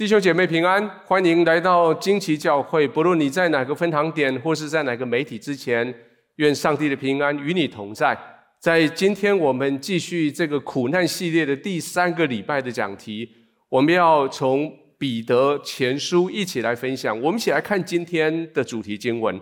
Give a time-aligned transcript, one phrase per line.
[0.00, 2.88] 弟兄姐妹平安，欢迎来到惊奇教会。
[2.88, 5.94] 不论你在哪个分堂点，或是在哪个媒体之前，
[6.36, 8.18] 愿上帝的平安与你同在。
[8.58, 13.28] 在今天我们继续这个苦难系列的第三个礼拜的讲题，
[13.68, 17.20] 我们要从彼得前书一起来分享。
[17.20, 19.38] 我们一起来看今天的主题经文。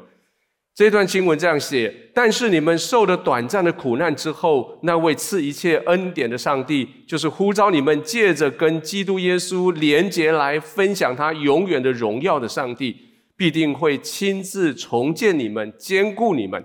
[0.79, 12.95] 这段经文这样写：但是你们受了短暂的苦难之后，那位赐一切恩典的上帝，就是呼召你们借着跟基督耶稣连结来分享他永远的荣耀的上帝，
[13.37, 16.65] 必定会亲自重建你们，坚固你们，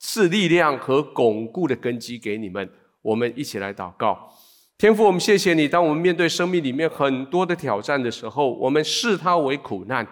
[0.00, 2.68] 赐力量和巩固的根基给你们。
[3.02, 4.32] 我们一起来祷告：
[4.76, 10.04] 天父，我们谢谢你，当我们面对生命里面很多的挑战的时候，我们视它为苦难。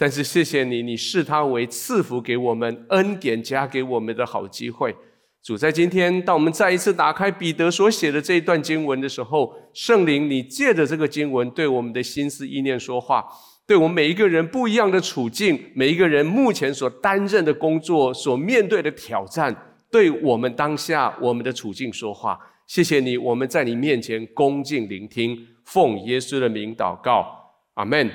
[0.00, 4.96] 但是谢谢你，你视它为赐福给我们恩典加给我们的好机会。
[5.42, 13.26] 主，在今天，当我们再一次打开彼得所写的这一段经文的时候，圣灵，你借着这个经文对我们的心思意念说话，
[13.66, 19.54] 对我们每一个人不一样的处境，每一个人目前所担任的工作所面对的挑战，
[19.90, 22.38] 对我们当下我们的处境说话。
[22.66, 27.26] 谢谢你，我们在你面前恭敬聆听，奉耶稣的名祷告，
[27.74, 28.10] 阿门。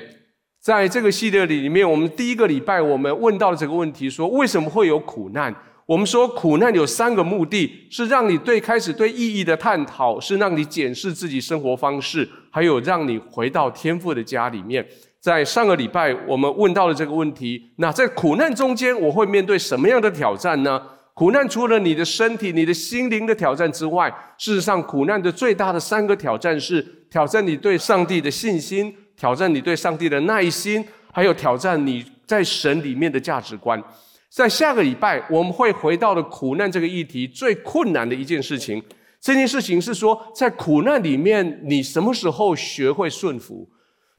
[0.66, 5.54] 在这个系列里里面，我们第一个礼拜我们问到了这个问题：说为什么会有苦难？
[5.86, 14.84] 我们说苦难有三个目的，是让你对开始对意义的探讨，是让你检视自己生活方式，还有让你回到天父的家里面。
[15.20, 20.82] 在上个礼拜，我们问到了这个问题：那在苦难中间，我会面对什么样的挑战呢？
[21.14, 28.92] 苦难除了你的身体、你的心灵的挑战之外，事实上，苦难的最大的三个挑战是挑战你对上帝的信心。
[29.16, 33.82] 挑战你对上帝的耐心，还有挑战你在神里面的价值观。
[34.28, 38.82] 在下个礼拜，我们会回到了苦难这个议题最困难的一件事情。
[39.18, 43.68] 这件事情是说，在苦难里面，你什么时候学会顺服？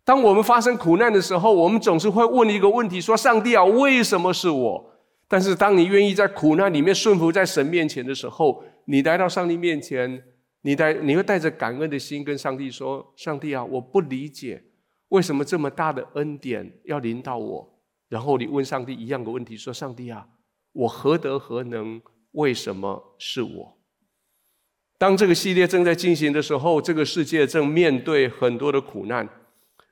[0.03, 4.91] 当我们发生苦难的时候，我们总是会问一个问题：说，上帝啊，为什么是我？
[5.27, 10.23] 但是，当你愿意在苦难里面顺服在神面前的时候，你来到上帝面前，
[10.61, 14.63] 你带你会带着感恩的心跟上帝说：上帝啊，我不理解。
[15.09, 17.73] 为什么这么大的恩典要临到我？
[18.09, 20.25] 然后你问上帝一样的问题，说：“上帝啊，
[20.71, 22.01] 我何德何能？
[22.31, 23.77] 为什么是我？”
[24.99, 29.27] 当这个系列正在进行的时候，这个世界正面对很多的苦难。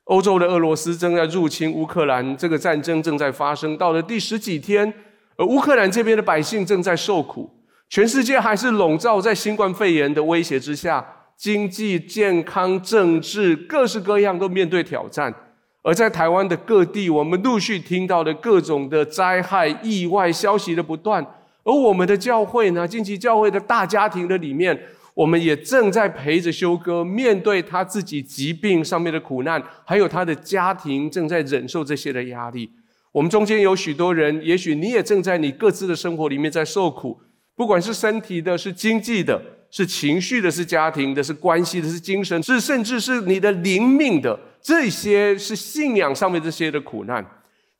[0.04, 4.92] 欧洲的俄罗斯正在入侵乌克兰，这个战争正在发生，到了第十几天，
[5.36, 7.50] 而乌克兰这边的百姓正在受苦，
[7.88, 11.15] 全世界还是笼罩在新冠肺炎的威胁之下。
[11.36, 15.34] 经济、健康、政治，各式各样都面对挑战。
[15.82, 21.24] 而在台湾的各地，我们陆续听到的各种的灾害、意外消息的不断。
[21.62, 24.76] 而我们的教会呢，近期教会的大家庭的里面，
[25.14, 32.70] 我们也正在陪着修哥面对他自己疾病上面的苦难，还有他的家庭正在忍受这些的压力。
[33.12, 37.20] 我们中间有许多人，也许你也正在你各自的生活里面在受苦，
[37.54, 39.40] 不管是身体的，是经济的。
[39.70, 47.24] 是情绪的，是家庭的，是关系的，是精神，是甚至是你的灵命的，这些是信仰上面这些的苦难。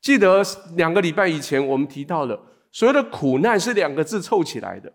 [0.01, 0.43] 记得
[0.75, 2.39] 两个礼拜以前我们提到了，
[2.71, 4.91] 所谓的苦难是两个字凑起来的。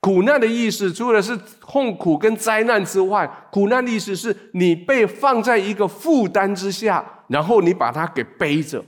[0.00, 8.84] 苦难的意思，除了是痛苦跟灾难之外，苦难的意思是你被放在一个负担之下，然后你把它给背着，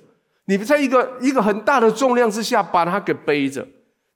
[0.46, 3.64] 你在一个一个很大的重量之下把它给背着。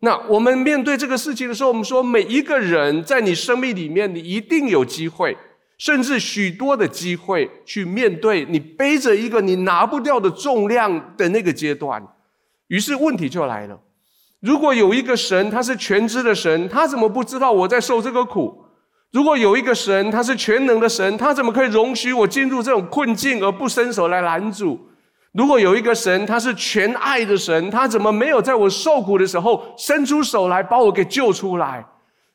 [0.00, 5.36] 那我们面对这个事情的时候，我们说每一个人在你生命里面，你一定有机会，
[5.76, 12.00] 甚至许多的机会去面对你背着一个你拿不掉的重量的那个阶段。
[12.68, 13.80] 于是问题就来了：
[14.40, 18.66] 如果有一个神，他是全知的神，他怎么不知道我在受这个苦？
[19.10, 24.87] 如果有一个神，他是全能的神，他怎么可以容许我进入这种困境而不伸手来拦阻？
[25.32, 31.84] 如果有一个神，他是全爱的神，他怎么没有在我受苦的时候伸出手来把我给救出来？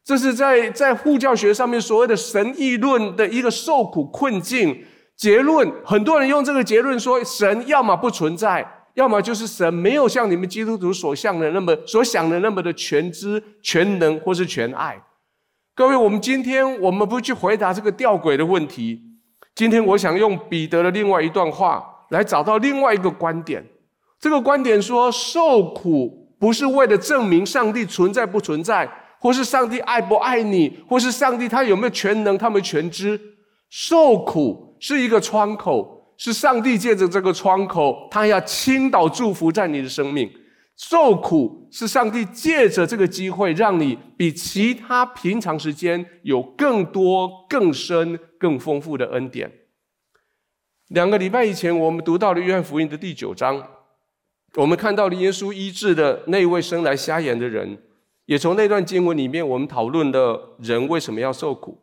[0.06, 5.70] 这是在在护教学上面所谓的神议论的一个受苦困境结论。
[5.84, 15.02] 很多人用这个结论说，神要么不存在，要么就是神没有像你们基督徒所想的那么所想的那么的全知、全能或是全爱。
[15.74, 19.02] 各位，我们今天我们不去回答这个吊诡的问题。
[19.56, 21.93] 今天我想用彼得的另外一段话。
[22.14, 23.66] 来找到另外一个观点，
[24.20, 28.88] 这个观点说，受苦不是为了证明上帝存在不存在，
[29.20, 33.20] 或是上帝爱不爱你，或是上帝他有没有全能，他们全知。
[33.70, 40.32] 受苦是一个窗口，是上帝借着这个窗口，他要倾倒祝福在你的生命。
[40.78, 49.52] 受苦是上帝借着这个机会，让你比其他平常时间有更多、更深、更丰富的恩典。
[50.94, 53.68] 两个礼拜以前，我们读到了约翰福音的第九章，
[54.54, 57.76] 我们看到了耶稣医治的那位生来瞎眼的人，
[58.28, 61.82] 也从那段经文里面，我们讨论了人为什么要受苦。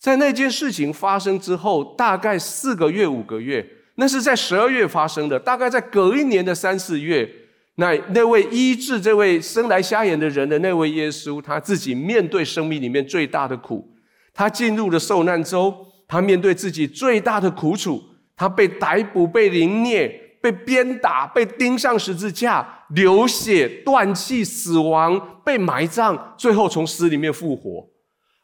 [0.00, 3.64] 在那件事情发生之后，大概四个月、五个月，
[3.94, 5.38] 那是在十二月发生的。
[5.38, 7.30] 大概在隔一年的三四月，
[7.76, 13.94] 那那位医治这位生来瞎眼的人的那位耶稣，他自己面对生命里面最大的苦，
[14.34, 18.02] 他进入了受难周，他面对自己最大的苦楚，
[18.40, 20.08] 他被逮捕、被凌虐、
[20.40, 27.86] 被鞭打、被钉上十字架、流血、断气、死亡、被埋葬，最后从死里面复活。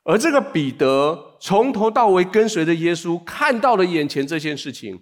[0.04, 5.00] 而这个彼得从头到尾跟随着耶稣，看到了眼前这件事情。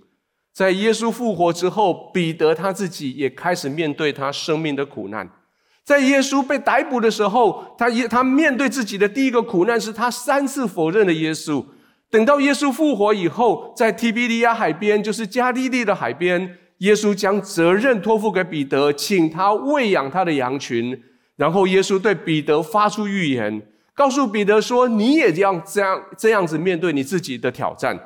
[0.55, 5.29] 在耶稣复活之后，彼得他自己也开始面对他生命的苦难。
[5.85, 11.65] 在耶稣被逮捕的时候，他也他面对自己的第一个苦难是他三次否认了耶稣。
[12.15, 21.03] 等到耶稣复活以后，在提比利亚海边，就是加利利的海边，耶稣将责任托付给彼得，请他喂养他的羊群。
[21.35, 23.61] 然后耶稣对彼得发出预言。
[23.97, 27.99] 告诉彼得说：“你也要这样这样子面对你自己的挑战。”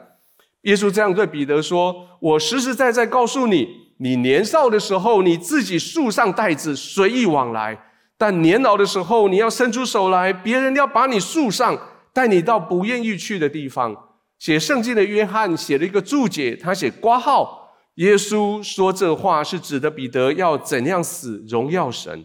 [0.64, 3.68] 耶稣这样对彼得说：“我实实在在告诉你，
[3.98, 7.74] 你年少的时候，你自己束上带子，随意往来；
[8.16, 11.78] 但年老的时候，你要伸出手来，别人要把你束上，
[12.18, 13.94] 带你到不愿意去的地方。”
[14.40, 22.24] 写圣经的约翰写了一个注解，他写挂号：“耶稣说这话是指的彼得要怎样死，荣耀神。”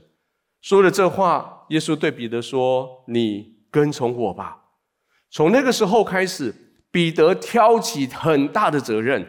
[0.63, 4.57] 说了这话，耶稣对彼得说：“你。”跟从我吧。
[5.31, 6.53] 从那个时候开始，
[6.91, 9.27] 彼得挑起很大的责任。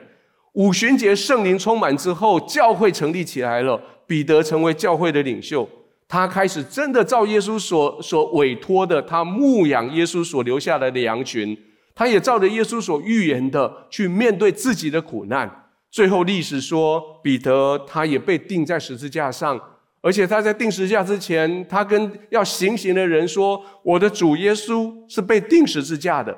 [0.53, 3.81] 五旬节圣灵充满之后，教会成立起来了。
[4.07, 5.67] 彼得成为教会的领袖，
[6.07, 11.57] 他开始真的照耶稣所所委托的，他牧养耶稣所留下来的羊群。
[11.95, 15.69] 他也照着耶稣所预言的去面对自己的苦难。
[15.91, 19.61] 最后历史说，彼得他也被钉在十字架上。
[20.01, 26.37] 而且他在钉十字架之前，他跟要行刑的人说：“我的主耶稣是被钉十字架的，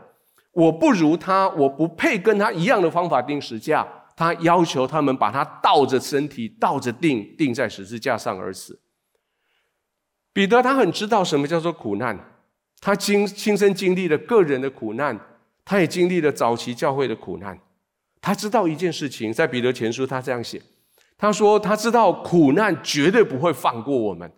[0.52, 3.84] 我不如他，我不配跟他一样的方法钉十字架。”
[4.14, 8.78] 他要求他们把他倒着身体，倒着钉，钉在十字架上而死。
[10.36, 12.14] 彼得他很知道什么叫做苦难，
[12.82, 15.18] 他经亲身经历了个人的苦难，
[15.64, 17.58] 他也经历了早期教会的苦难。
[18.20, 20.60] 他知道一件事情，在彼得前书他这样写。
[21.16, 24.30] 他说：“他知道苦难绝对不会放过我们。”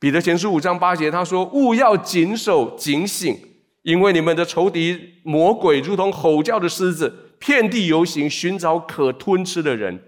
[0.00, 3.38] 彼得前书五章八节，他说：“勿要谨守警醒，
[3.82, 10.02] 因为你们的仇敌魔鬼如同吼叫的狮子，遍地游行，寻找可吞吃的人。”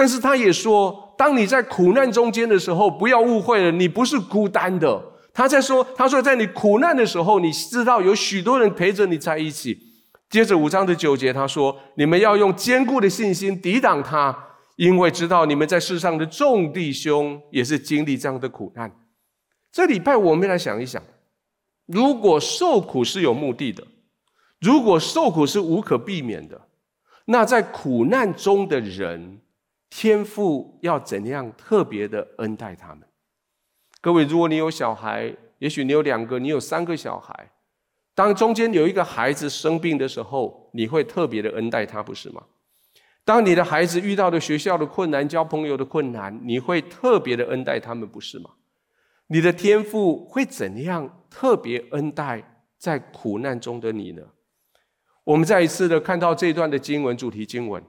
[0.00, 4.98] 但是他也说：“当你在苦难中间的时候，不要误会了，你不是孤单的。”
[5.34, 9.78] 他在说：“他说在你苦难的时候，你知道有许多人陪着你在一起。”
[10.30, 14.34] 接着五章的九节，他说：“你们要用坚固的信心抵挡他。”
[14.76, 18.90] 因为知道你们在世上的众弟兄也是经历这样的苦难。
[19.70, 21.02] 这礼拜我们来想一想：
[21.84, 23.86] 如果受苦是有目的的，
[24.60, 26.58] 如果受苦是无可避免的，
[27.26, 29.40] 那在苦难中的人，
[29.90, 33.00] 天父要怎样特别的恩待他们？
[34.00, 37.50] 各位，如果你有小孩，也许你有两个，你有三个小孩，
[38.14, 42.42] 当中间有一个孩子生病的时候，你会特别的恩待他，不是吗？
[43.24, 48.50] 当你的孩子遇到了学校的困难、交朋友的困难，你会特别的恩待他们，不是吗？
[49.26, 54.22] 你的天父会怎样特别恩待在苦难中的你呢？
[55.24, 57.84] 我们再一次的看到这段的经文主题经文，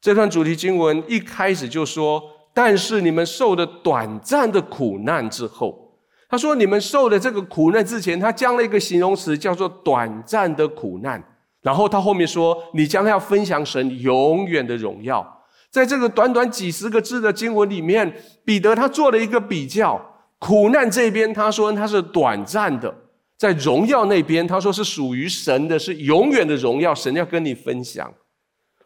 [0.00, 2.22] 这段主题经文一开始就说
[2.54, 11.22] ：“但是你们受的短暂的苦难之后，他说你们受的这个苦难之前，他加了一个形容词叫做短暂的苦难。”
[11.60, 15.34] 然后他后面说：“你将要分享神永远的荣耀。”
[15.70, 18.10] 在这个短短几十个字的经文里面，
[18.44, 20.00] 彼得他做了一个比较：
[20.38, 22.94] 苦难这边他说他是短暂的，
[23.36, 26.94] 在荣耀那边他说是属于神的，是永远的荣耀。
[26.94, 28.10] 神要跟你分享。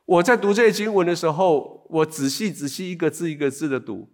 [0.04, 4.08] 我在读这些经文的时候，我仔细仔细一个字一个字的读，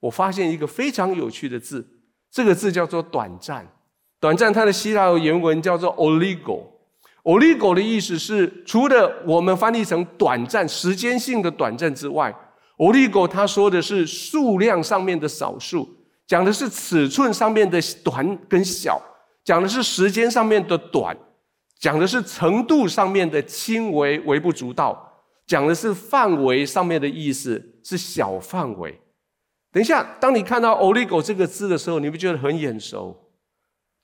[0.00, 1.86] 我发现一个非常有趣的字，
[2.30, 3.66] 这个字叫做“短暂”。
[4.20, 6.62] 短暂它的希腊文原文叫做 “oligo”。
[7.24, 12.34] oligo 的意思是，除了我们翻译成短暂、时间性的短暂之外
[12.78, 15.88] ，oligo 它说的是数量上面的少数，
[16.26, 19.00] 讲的是尺寸上面的短跟小，
[19.44, 21.16] 讲的是时间上面的短，
[21.78, 25.13] 讲的是程度上面的轻微、微不足道，
[25.46, 29.00] 讲的是范围上面的意思是小范围。
[29.72, 33.30] 等一下，当你看到 oligo 这个字的时候，你不觉得很眼熟？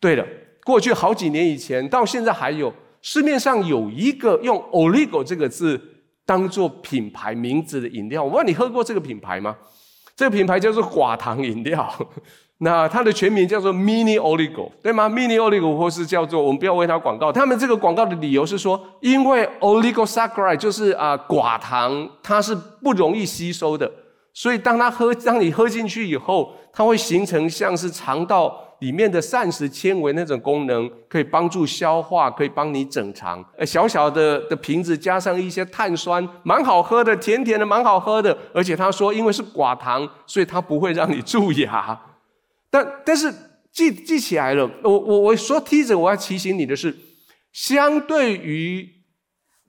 [0.00, 0.26] 对了，
[0.64, 2.72] 过去好几年以前，到现在还有。
[3.02, 5.80] 市面上有一个用 “oligo” 这个字
[6.26, 8.22] 当做品牌名字的饮料。
[8.22, 9.56] 我问你喝过这个品牌吗？
[10.14, 12.10] 这个品牌叫做寡糖饮料。
[12.62, 17.32] 那它的全名叫做 Mini Oligo，对吗？Mini Oligo 或是叫做我们不要为它广告。
[17.32, 23.90] 他们这个广告的理由是说，因为 Oligosaccharide 就是啊寡糖，它是不容易吸收的，
[24.34, 33.42] 所以当它喝，当你喝进去以后，它会形成像是肠道里面的膳食纤维那种功能，可以帮助消化，可以帮你整肠。
[33.56, 38.36] 呃，小小的的瓶子加上一些碳酸，蛮好喝的，甜甜的，蛮好喝的。
[38.52, 41.98] 而且他说，因为是寡糖，所以它不会让你蛀牙。
[42.70, 43.32] 但但是
[43.72, 46.96] 记记起来了，我我我说梯子，我要提醒你的是，
[47.52, 48.88] 相对于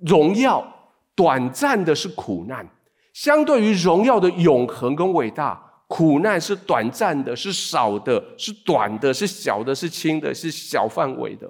[0.06, 2.66] 荣耀，短暂的是苦难；
[3.14, 11.50] 相对于荣耀的永恒跟伟大，苦难是短暂的，是少的，是短的，是小的，是轻的，是小范围的。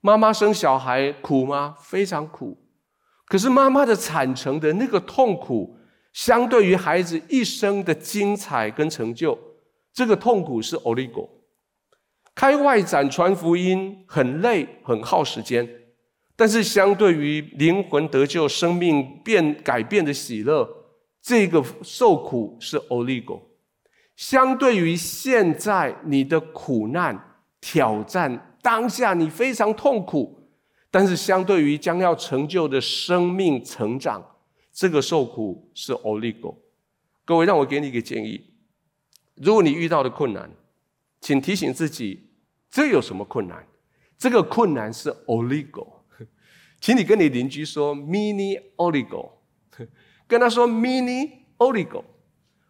[0.00, 1.76] 妈妈生小孩苦吗？
[1.80, 2.58] 非常苦。
[3.26, 5.76] 可是妈妈的产程的那个痛苦，
[6.12, 9.38] 相对于孩子一生的精彩跟成就。
[9.92, 11.28] 这个痛苦是 oligo，
[12.34, 15.68] 开外展传福音很累很耗时间，
[16.34, 20.68] 但是相对于灵魂得救、生命变改变的喜乐，
[21.20, 23.40] 这个受苦是 oligo。
[24.16, 30.48] 相对于现在你的苦难挑战，当下你非常痛苦，
[30.90, 34.24] 但是相对于将要成就的生命成长，
[34.72, 36.54] 这个受苦是 oligo。
[37.24, 38.51] 各位，让我给你一个建议。
[39.42, 40.48] 如果你遇到的困难，
[41.20, 42.30] 请提醒自己，
[42.70, 43.66] 这有什么困难？
[44.16, 45.84] 这个困难是 oligo，
[46.80, 49.30] 请你跟你邻居说 mini oligo，
[50.28, 52.04] 跟他说 mini oligo。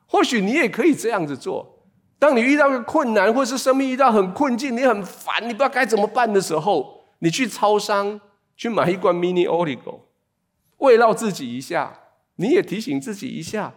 [0.06, 1.86] 或许你也可以这样子做。
[2.18, 8.18] 当你遇到个困难，或是生命遇到很困境，你很烦，你不知道该怎么办的时候，你去超商
[8.56, 10.00] 去买一罐 mini oligo，
[10.78, 12.00] 慰劳自己一下，
[12.36, 13.74] 你也提醒自己一下。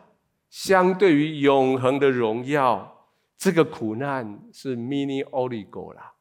[0.50, 6.14] 相对于永恒的荣耀，这个苦难是 mini oligo 啦。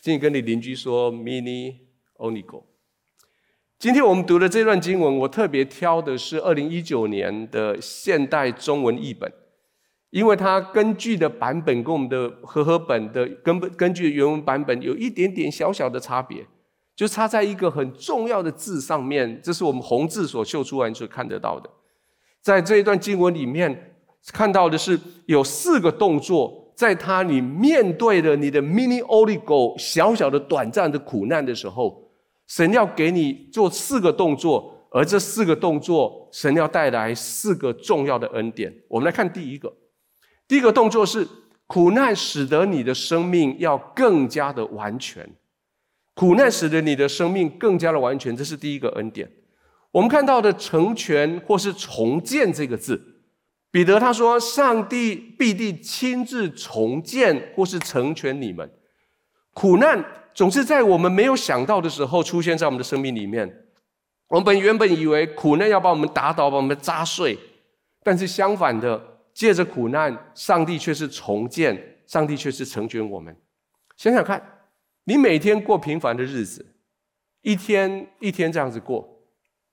[0.00, 1.76] 请你跟你邻居说 mini
[2.18, 2.64] oligo。
[3.78, 9.30] 今天我们读的这段经文，我特别挑的是二零一九年的现代中文译本，
[10.10, 16.46] 因为它根据的版本跟我们的和合本的根本根据原文版本有一点点小小的差别，
[16.94, 21.68] 就差在一个很重要的字上面，这是我们红字所秀出来所看得到的。
[22.46, 23.96] 在这一段经文里面，
[24.32, 32.08] 看到的是有四个动作，在他你面对了你的 mini oligo 小小的短暂的苦难的时候，
[32.46, 38.72] 神要给你做四个动作，而这四个动作，神要带来四个重要的恩典。
[38.86, 39.74] 我们来看第一个，
[40.46, 41.26] 第一个动作是
[41.66, 45.28] 苦难使得你的生命要更加的完全，
[46.14, 49.28] 苦难使得你的生命更加的完全，这是第一个恩典。
[49.96, 53.00] 我们看到的成全或是重建这个字，
[53.70, 58.70] 彼得他说：“上帝必定亲自重建或是成全你们。”
[59.54, 63.50] 苦难总是在我们没有想到的时候出现在我们的生命里面。
[64.28, 67.38] 我们本原本以为苦难要把我们打倒，把我们砸碎，
[68.04, 73.34] 但是相反的，借着苦难，上帝却是重建，上帝却是成全我们。
[73.96, 74.42] 想想看，
[75.04, 76.74] 你每天过平凡的日子，
[77.40, 79.15] 一天一天这样子过。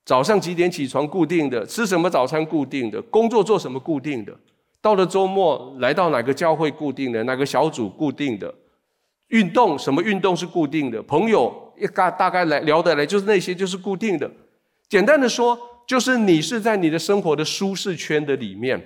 [0.04, 1.06] 早上几点起床？
[1.08, 2.44] 固定的，吃什么早餐？
[2.44, 3.80] 固定的，工作做什么？
[3.80, 4.36] 固定的。
[4.80, 6.70] 到了周末，来到哪个教会？
[6.70, 7.88] 固定的，哪个小组？
[7.88, 8.54] 固定的。
[9.28, 11.02] 运动什么运动是固定的？
[11.02, 14.30] 朋友一大大概来聊得来，就是那些就是固定的。
[14.90, 18.78] 简单的说，就是你是在你的生活的舒适圈的里面，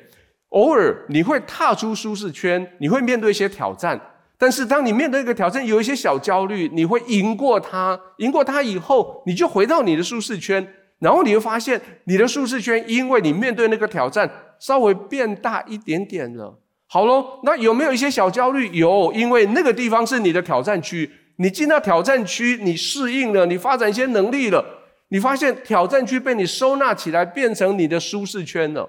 [0.51, 4.01] 偶尔你会踏出舒适圈，你会面对一些挑战。
[4.39, 8.01] 但是当你面对一个挑战，有一些小焦虑，你会赢过它。
[8.19, 10.75] 赢过它以后，你就回到你的舒适圈。
[10.99, 14.29] 然后你会发现，你的舒适圈，因为你面对那个挑战，
[14.59, 16.59] 稍微变大一点点了。
[16.89, 18.69] 好喽，那有没有一些小焦虑？
[18.77, 21.11] 有，因为那个地方是你的挑战区。
[21.37, 24.65] 你进到挑战区，你适应了，你发展一些能力了，
[25.11, 28.89] 你发现挑战区被你收纳起来，变成你的舒适圈了。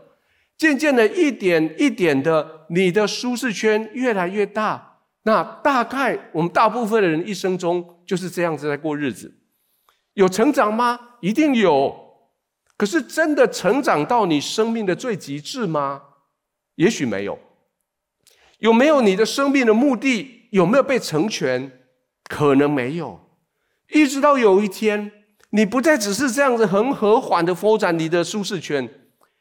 [0.57, 4.97] 渐渐的，一点一点的，你的舒适圈越来越大。
[5.23, 9.38] 那大概我们大部分的人一生中就是这样子在过日子。
[10.19, 10.99] 有成长吗？
[11.21, 11.95] 一定有。
[12.75, 16.01] 可是真的成长到你生命的最极致吗？
[16.75, 17.39] 也许没有。
[18.57, 20.49] 有没有你的生命的目的？
[20.51, 21.71] 有没有被成全？
[22.25, 23.29] 可能没有。
[23.93, 25.09] 一直到有一天，
[25.51, 28.89] 你不再只是这样子很和缓的发展你的舒适圈，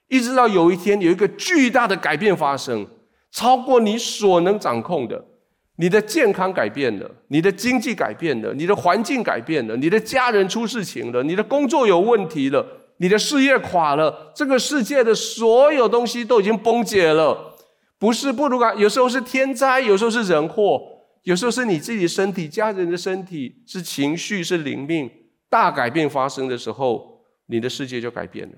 [0.07, 2.87] 一直到有一天有一个巨大的改变发生，
[3.33, 5.25] 超过你所能掌控的。
[5.81, 12.67] 你的健康改变了，你的经济改变了，你的环境改变了，你的家人出事情了，你的工作有问题了，
[12.97, 17.57] 你的事业垮了，这个世界的所有东西都已经崩解了。
[17.97, 20.81] 不是不如啊，有时候是天灾，有时候是人祸，
[21.23, 25.09] 有时候是你自己身体、家人的身体，是情绪、是灵命。
[25.49, 28.55] 大改变发生的时候，你的世界就改变了，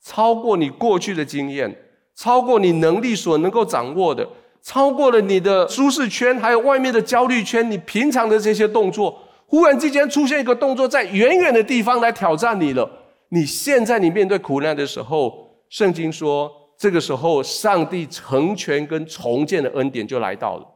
[0.00, 1.76] 超过你过去的经验，
[2.14, 4.28] 超过你能力所能够掌握的，
[4.64, 7.70] 超过了你的舒适圈，还有外面的焦虑圈。
[7.70, 9.16] 你平常的这些动作，
[9.46, 12.90] 忽然之间出现一个动作，在远远的地方来挑战你了。
[13.28, 16.50] 你现在你面对苦难的时候，圣经说。
[16.76, 20.66] 这个时候，上帝成全跟重建的恩典就来到了。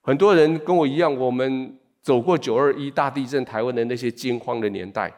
[0.00, 5.12] 很多人跟我一样，我们走过九二一大地震台湾的那些惊慌的年代。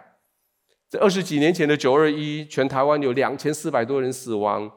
[0.89, 4.69] 在二十几年前的九二一，全台湾有两千四百多人死亡，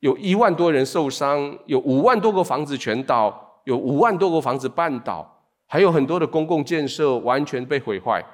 [0.00, 8.24] 有一万多人受伤，有五万多个房子全倒，有五万多个房子半倒，还有很多的公共建设完全被毁坏。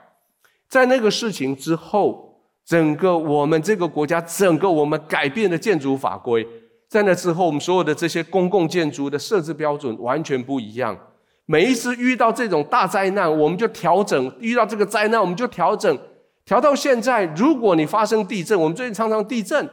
[0.68, 6.46] 在那个事情之后，整个我们这个国家，整个我们改变了建筑法规，
[6.88, 10.96] 在那之后，我们所有的这些公共建筑的设置标准完全不一样。
[11.46, 15.98] 每一次遇到这种大灾难，我们就调整；遇到这个灾难，我们就调整。
[16.44, 19.68] 调到现在，如果你发生地震，我们最近常常地震，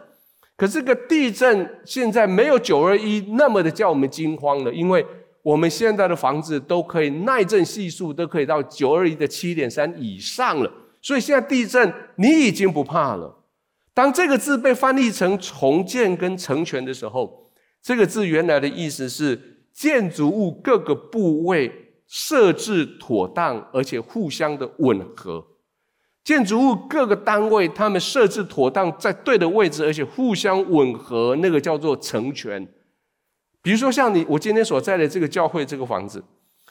[0.60, 5.06] 可是这个地震现在没有九二一那么的叫我们惊慌了，因为
[5.42, 10.70] 我们现在的房子都可以耐震系数都可以到九二一的七点三以上了。
[11.02, 13.34] 所以现在地震，你已经不怕了。
[13.94, 17.50] 当这个字被翻译成重建跟成全的时候，
[17.82, 21.72] 这个字原来的意思是建筑物各个部位
[22.06, 25.46] 设置妥当，而且互相的吻合。
[26.24, 32.68] 建筑物各个单位他们设置妥当，在对的位置，而且互相吻合，那个叫做成全。
[33.62, 36.24] 比如说像你我今天所在的这个教会这个房子。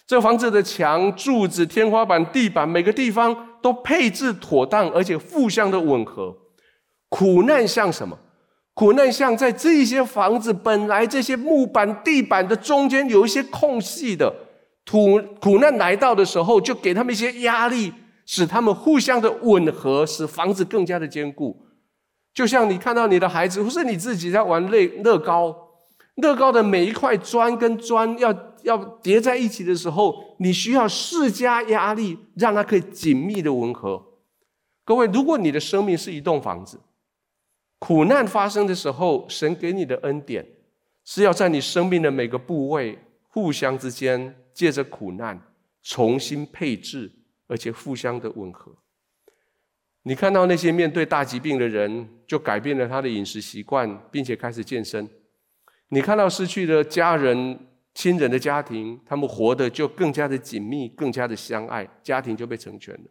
[0.06, 6.34] 这房子的墙、柱子、天花板、地板，每个地方都配置妥当，而且互相的吻合。
[7.10, 8.18] 苦难像什么？
[8.72, 14.34] 苦难像在这些房子本来这些木板、地板的中间有一些空隙的，
[14.90, 17.92] 苦苦难来到的时候，就给他们一些压力，
[18.28, 21.64] 使他们互相的吻合，使房子更加的坚固。
[22.34, 25.56] 就像你看到你的孩子，或是你自己在玩乐乐高，
[26.16, 28.46] 乐高的每一块砖跟砖要。
[28.64, 34.04] 要叠在一起的时候，你需要施加压力，让它可以紧密的吻合。
[34.84, 36.80] 各位，如果你的生命是一栋房子，
[37.78, 40.44] 苦难发生的时候，神给你的恩典
[41.04, 45.40] 是要在你生命的每个部位互相之间，借着苦难
[45.80, 47.12] 重新配置，
[47.48, 48.76] 而且互相的吻合。
[50.04, 55.10] 你看到那些面对大疾病的人，就改变了他的饮食习惯，并且开始健身。
[55.88, 57.58] 你看到失去的家人。
[57.94, 63.10] 亲人的家庭，他们活得就更加的紧密，更加的相爱，家庭就被成全了。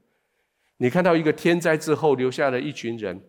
[0.77, 3.21] 你看到一个天灾之后留下了一群人，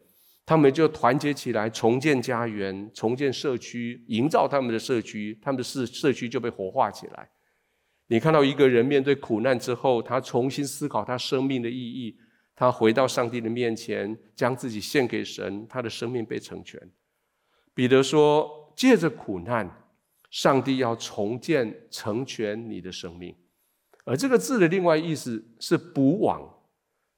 [0.47, 7.29] 他们就团结起来，重建家园，重建社区，营造他们的社区，他们的社社区就被活化起来。
[8.09, 12.17] 你看到一个人面对苦难之后，他重新思考他生命的意义，
[12.55, 16.81] 他回到上帝的面前，将自己献给神，他的生命被成全。
[17.73, 19.85] 彼得说：“借着苦难。”
[20.31, 23.35] 上帝要重建、成全你的生命，
[24.05, 26.47] 而这个字的另外意思是补网。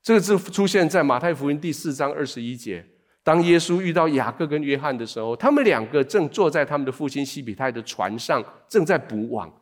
[0.00, 2.86] 这个字出现在马太福音第四章二十一节。
[3.24, 9.52] 当耶稣遇到雅各跟约翰的时候，他们两个正坐在他们的父亲西比太的船上，正在补网。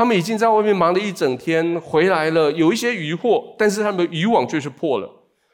[0.00, 5.06] 他们已经在外面忙了一整天，回来了，有一些渔获，但是他们的渔网却是破了。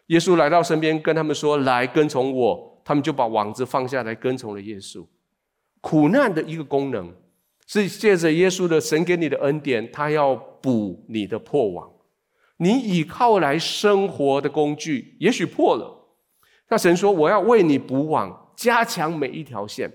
[0.07, 5.05] 耶稣来到身边，跟他们说：“来，跟从我。”他们就把网子放下来，跟从了耶稣。
[5.81, 7.13] 苦难的一个功能。
[7.67, 11.91] 是借着耶稣的神给你的恩典，他要补你的破网。
[12.59, 15.93] 你倚靠来生活的工具，也许破了，
[16.69, 19.93] 那神说：“我要为你补网，加强每一条线。”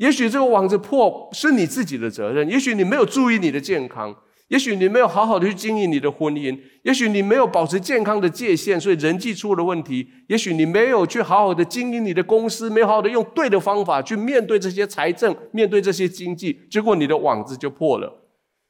[0.00, 4.16] 也许这个网子破是你自己的责任，也许你没有注意你的健康。
[4.48, 10.08] 也许你没有好好的去经营你的婚姻，也许你没有保持健康的界限，所以人际出了问题。
[10.26, 18.10] 也许你没有去好好的经营你的公司，没有好好的用对的方法去面对这些财政，面对这些经济，结果你的网子就破了。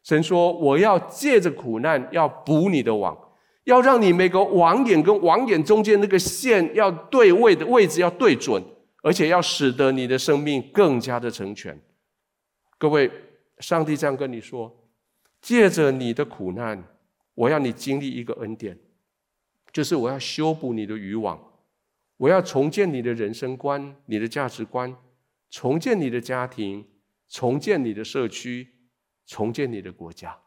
[0.02, 3.16] 神说：“我要借着苦难要补你的网，
[3.64, 8.62] 要让你每个网眼跟网眼中间那个线要对位的位置要对准，
[9.02, 11.80] 而且要使得你的生命更加的成全。”
[12.78, 13.10] 各位，
[13.58, 14.76] 上帝这样跟你说。
[15.40, 16.84] 借着你的苦难，
[17.32, 18.78] 我要你经历一个恩典，
[19.72, 21.42] 就是我要修补你的渔网，
[22.18, 24.94] 我要重建你的人生观、你的价值观，
[25.48, 26.86] 重建你的家庭，
[27.26, 28.68] 重建你的社区，
[29.24, 30.38] 重建你的国家。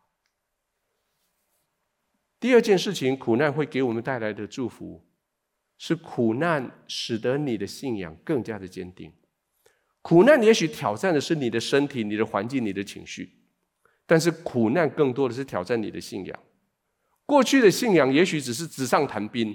[2.40, 5.04] 第二件事情，苦难会给我们带来的祝福，
[5.86, 9.12] 是苦难使得你的信仰更加的坚定。
[10.02, 13.30] 苦难也许挑战的是你的身体、你的环境、你的情绪，
[14.06, 16.40] 但是苦难更多的是挑战你的信仰。
[17.26, 19.54] 过去的信仰也许只是纸上谈兵，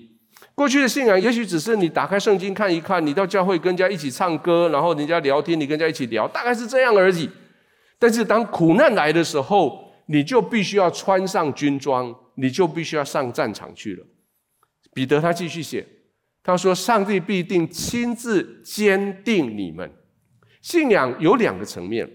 [0.55, 7.31] 过去的信仰也许只是你打开圣经看一看，你到教会跟人家一起唱歌，然后人家聊天，你跟人家一起聊，大概是这样而已。
[7.99, 14.07] 但是当苦难来的时候，你就必须要穿上军装，你就必须要上战场去了。
[14.93, 15.87] 彼得他继续写，
[16.49, 19.93] 他说：“上帝必定亲自坚定你们。”
[20.63, 22.11] 信仰有两个层面，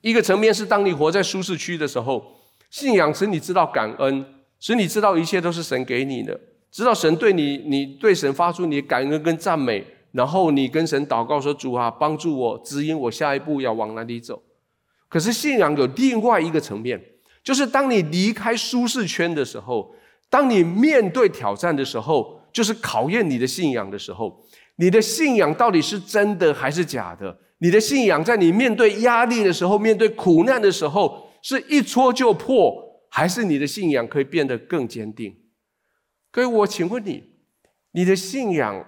[0.00, 2.32] 一个层面是当你活在舒适区的时候，
[2.68, 4.26] 信仰使你知道感恩，
[4.58, 6.40] 使你知道一切都是神给你的，
[6.72, 14.42] 知道神对你，你对神发出你的感恩跟赞美，然后你跟神祷告说：“主啊，帮助我，指引我下一步要往哪里走。”
[15.08, 17.00] 可是信仰有另外一个层面，
[17.44, 19.94] 就是当你离开舒适圈的时候，
[20.28, 24.42] 当你面对挑战的时候，就是考验你的信仰的时候，
[24.76, 27.36] 你的信仰到底是真的还是假的？
[27.58, 35.36] 你的信仰在你面对压力的时候，面对苦难的时候，是一戳就破，还是你的信仰可以变得更坚定？
[36.30, 37.24] 各位，我请问你，
[37.92, 38.86] 你的信仰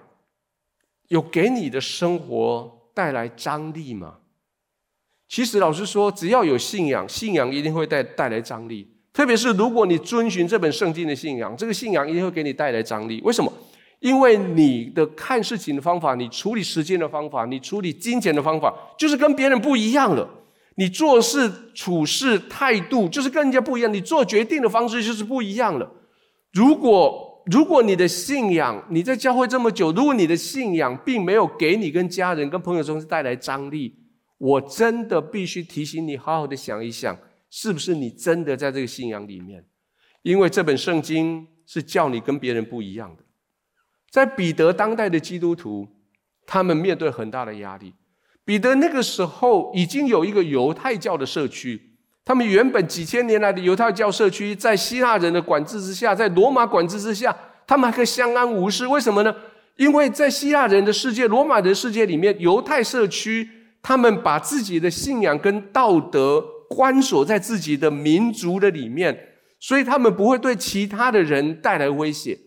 [1.09, 4.19] 有给你的生活带来张力吗？
[5.27, 8.96] 其实，老实说，只要有信仰，信仰一定会带带来张力。
[9.17, 13.19] 特别是如果你遵循这本圣经的信仰，这个信仰一定会给你带来张力。
[13.23, 13.51] 为什么？
[13.99, 20.29] 因为你的看事情的方法，你处理时间的方法，你处理金钱的方法，就是跟别人不一样了。
[20.75, 23.91] 你做事处事态度，就是跟人家不一样。
[23.91, 25.91] 你做决定的方式，就是不一样了。
[26.53, 33.95] 如果如果你的信仰，你在教会这么久，如果你的信仰并没有给你跟家人、跟朋友中带来张力，
[34.37, 37.17] 我真的必须提醒你，好好的想一想，
[37.49, 39.65] 是不是你真的在这个信仰里面？
[40.23, 43.23] 因为这本圣经是叫你跟别人不一样的。
[44.09, 45.87] 在彼得当代的基督徒，
[46.45, 47.93] 他们面对很大的压力。
[48.43, 57.35] 彼得那个时候已经有一个犹太教的社区，他们原本几千年来的犹太教社区，在希腊人的管制之下，在罗马管制之下，
[57.67, 58.87] 他们还可以相安无事。
[58.87, 59.35] 为什么呢？
[59.75, 63.47] 因为在希腊人的世界、罗马人的世界里面，犹太社区
[63.81, 69.17] 他们把自己的信仰跟道德关锁在自己的民族的里面，
[69.59, 72.37] 所以他们不会对其他的人带来威胁。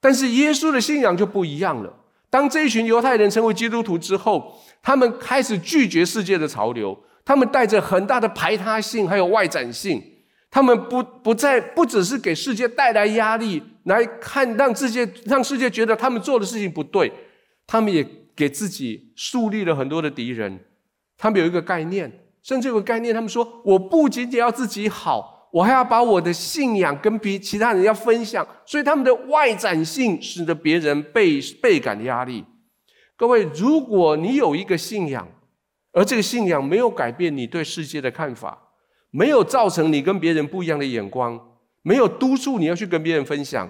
[0.00, 1.92] 但是耶稣的信仰就不一样了。
[2.28, 10.02] 当这一群犹太人成为基督徒之后，他们开始拒绝世界的潮流，他们带着很大的排他性，还有外展性。
[10.50, 17.12] 他们不不再不只是给世界带来压力，来看让世界让世界觉得他们做的事情不对，
[17.66, 20.60] 他们也给自己树立了很多的敌人。
[21.18, 25.48] 他们有一个概念，甚至有个概念，他们说：我不仅仅要自己好。
[25.52, 32.44] 我还要把我的信仰跟别其他人要分享，所以他们的外展性使得别人倍倍感压力。
[33.16, 35.26] 各位，如果你有一个信仰，
[35.92, 38.70] 而这个信仰没有改变你对世界的看法，
[39.10, 41.40] 没有造成你跟别人不一样的眼光，
[41.82, 43.68] 没有督促你要去跟别人分享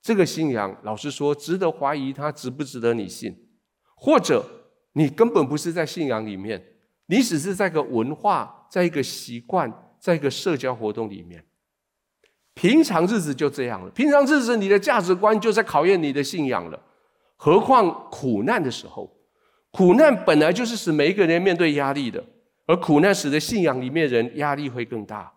[0.00, 3.34] 这个信仰，老实说，值得怀疑它值不值得你信，
[3.96, 4.44] 或者
[4.92, 6.62] 你根本不是在信仰里面，
[7.12, 9.70] 你只是在一个文化，在一个习惯。
[10.00, 11.44] 在一个社交活动里面，
[12.54, 13.90] 平常日子就这样了。
[13.92, 16.82] 平常日子，你的价值观就在考验你的信仰了。
[17.36, 19.08] 何况苦难的时候，
[19.70, 22.24] 苦难本来就是使每一个人面对压力的，
[22.66, 25.32] 而苦难使得信仰里面人压力会更大。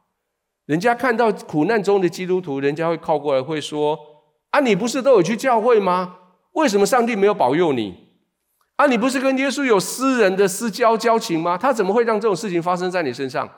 [0.65, 3.95] 人家看到苦难中的基督徒，人家会靠过来，会说
[4.49, 6.17] ：“啊，你不是都有去教会吗？
[6.53, 8.04] 为什么上帝没有保佑你？
[8.75, 11.57] 啊，你不是跟耶稣有私人的私交交情吗？
[11.57, 13.49] 他怎么会让这种事情发生在你身上？”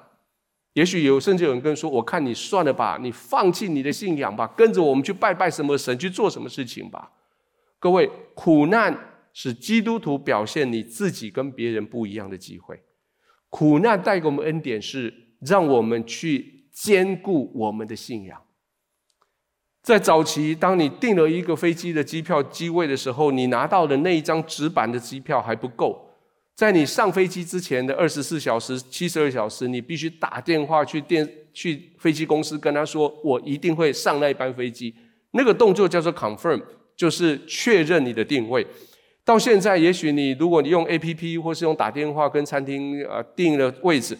[0.73, 7.11] 也许有，甚至有人跟说：“我看你算了吧，你放弃你的信仰吧，跟着我们去拜拜什么神，去做什么事情吧。”
[7.79, 8.95] 各位，苦难
[9.33, 12.79] 是基督徒表现你自己跟别人不一样的机会。
[13.49, 18.39] 苦难带给我们恩典，是让我们去坚固我们的信仰。
[19.87, 25.97] 在早期，当你订了一个飞机的机票机位的时候，你拿到的那一张纸板的机票还不够。
[26.57, 34.93] 在你上飞机之前的二十四小时、七十二小时，你必须打电话去电去飞机公司跟他说：“我一定会上那一班飞机。”
[35.31, 36.61] 那个动作叫做 confirm，
[36.93, 38.67] 就是确认你的定位。
[39.23, 44.17] 到现在，也许你如果你用 APP 或是用打电话跟餐厅呃订了位置，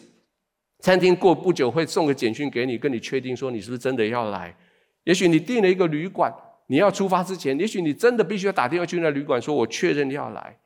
[0.80, 4.56] 餐厅过不久会送个简讯给你，跟你确定说你是不是真的要来。
[5.08, 6.30] 也许你订了一个旅馆，
[6.68, 10.58] 你要出发之前，也许你真的必须要打电话去那旅馆，说我确认要来。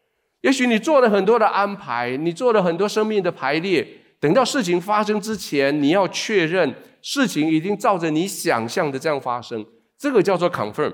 [0.41, 3.87] 也许你做了很多的安排，你做了很多生命的排列，
[4.19, 6.73] 等到事情发生之前，你要确认
[7.03, 9.63] 事情已经照着你想象的这样发生，
[9.95, 10.91] 这个叫做 confirm。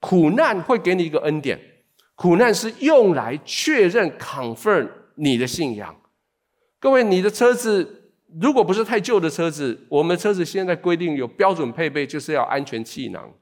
[0.00, 1.60] 苦难会给你一个恩典，
[2.14, 5.94] 苦难是用来确认 confirm 你的信仰。
[6.78, 7.99] 各位，你的车子
[8.38, 13.32] 如果不是太旧的车子，我们车子现在规定有标准配备，就是要安全气囊。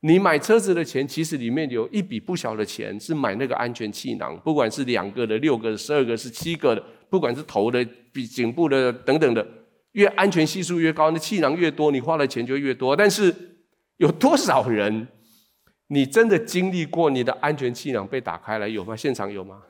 [0.00, 9.46] 你买车子的钱，其实里面有一笔不小的钱是买那个安全气囊，不管是两个的、六个的、十二个、是七个的，不管是头的、比颈部的等等的，
[9.92, 12.96] 越安全系数越高，那气囊越多，你花的钱就越多。
[12.96, 13.34] 但是
[13.98, 15.06] 有多少人，
[15.88, 18.96] 你真的经历过你的安全气囊被打开来有吗？
[18.96, 19.60] 现场有吗？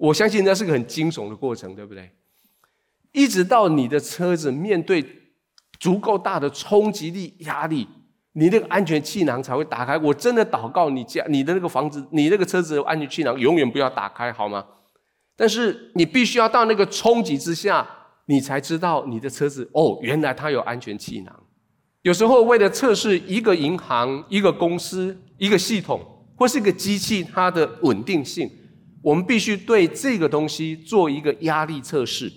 [0.00, 2.10] 我相信那是个很惊悚的过程，对不对？
[3.12, 5.16] 一直到你的车子面对。
[5.78, 7.88] 足够大的冲击力、压力，
[8.34, 9.96] 你那个安全气囊才会打开。
[9.96, 14.62] 我真的祷告你家、你的那个房子、你那个车子的安全气囊永远不要打开，好吗？
[15.34, 17.88] 但是你必须要到那个冲击之下，
[18.26, 21.34] 你才知道你的车子哦，原来它有安全气囊。
[22.02, 25.98] 有时候为了测试一个银行、一个公司、一个系统
[26.36, 28.50] 或是一个机器它的稳定性，
[29.02, 32.32] 我们必须对这个东西做一个压力测试。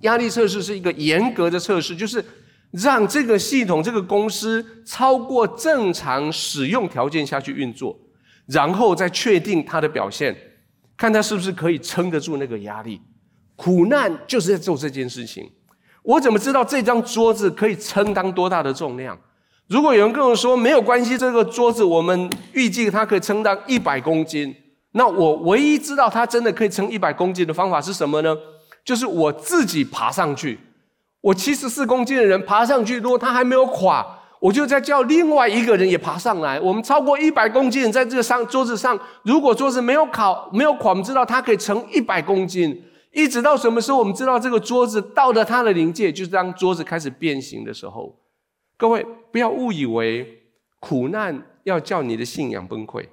[0.00, 2.24] 压力测试是一个严格的测试，就是。
[2.72, 7.96] 让这个系统、这个公司超过正常使用条件下去运作，
[8.46, 10.36] 然后再确定它的表现，
[10.94, 13.00] 看它是不是可以撑得住那个压力。
[13.54, 15.48] 苦难就是在做这件事情。
[16.02, 19.18] 我怎么知道这张桌子可以承担多大的重量？
[19.68, 24.54] 如果有人跟我说没有关系，这个桌子我们预计它可以承担一百公斤，
[24.96, 28.34] 那我唯一知道它真的可以撑一百公斤的方法是什么呢？
[28.82, 30.58] 就是我自己爬上去。
[31.20, 34.06] 我七十四公斤的人爬上去，如果他还没有垮，
[34.40, 36.58] 我就再叫另外一个人也爬上来。
[36.60, 42.82] 我们超过一百公斤人在这个上桌子上，如果桌子没有考没有垮，我们知道它可以盛一百公斤。
[43.12, 48.18] 一直到什么时候，我们知道这个桌子到了它的临界，就是当桌子开始变形的时候。
[48.78, 50.42] 各位不要误以为
[50.80, 53.06] 苦难要叫你的信仰崩溃。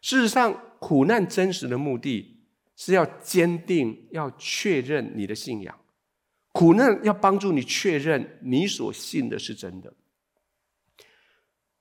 [0.00, 2.38] 事实上，苦难真实的目的
[2.76, 5.78] 是要坚定，要确认你的信仰。
[6.52, 9.92] 苦难要帮助你确认你所信的是真的。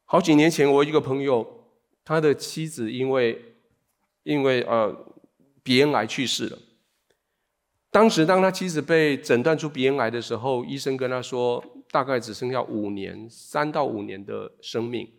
[0.04, 1.70] 好几年前，我一个朋友，
[2.04, 3.56] 他的妻子因为
[4.24, 5.14] 因为呃
[5.64, 6.60] 鼻咽癌去世了。
[7.90, 15.10] 当时当他妻子被诊断出鼻咽癌的时候，医生跟他说，大概只剩下五年，三到五年的生命。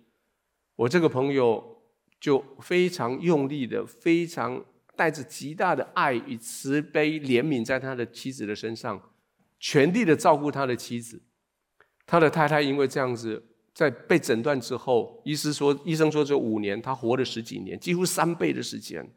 [0.77, 1.76] 我这个朋友
[2.21, 9.01] 就非常用力的，非常带着极大的爱与慈悲怜悯，在他的妻子的身上。
[9.59, 11.23] 全力的照顾他的妻子，
[12.07, 19.11] 他的太太因为这样子，在被诊断之后，医师说，医生说这五年，他活了十几年，几乎三倍的时间。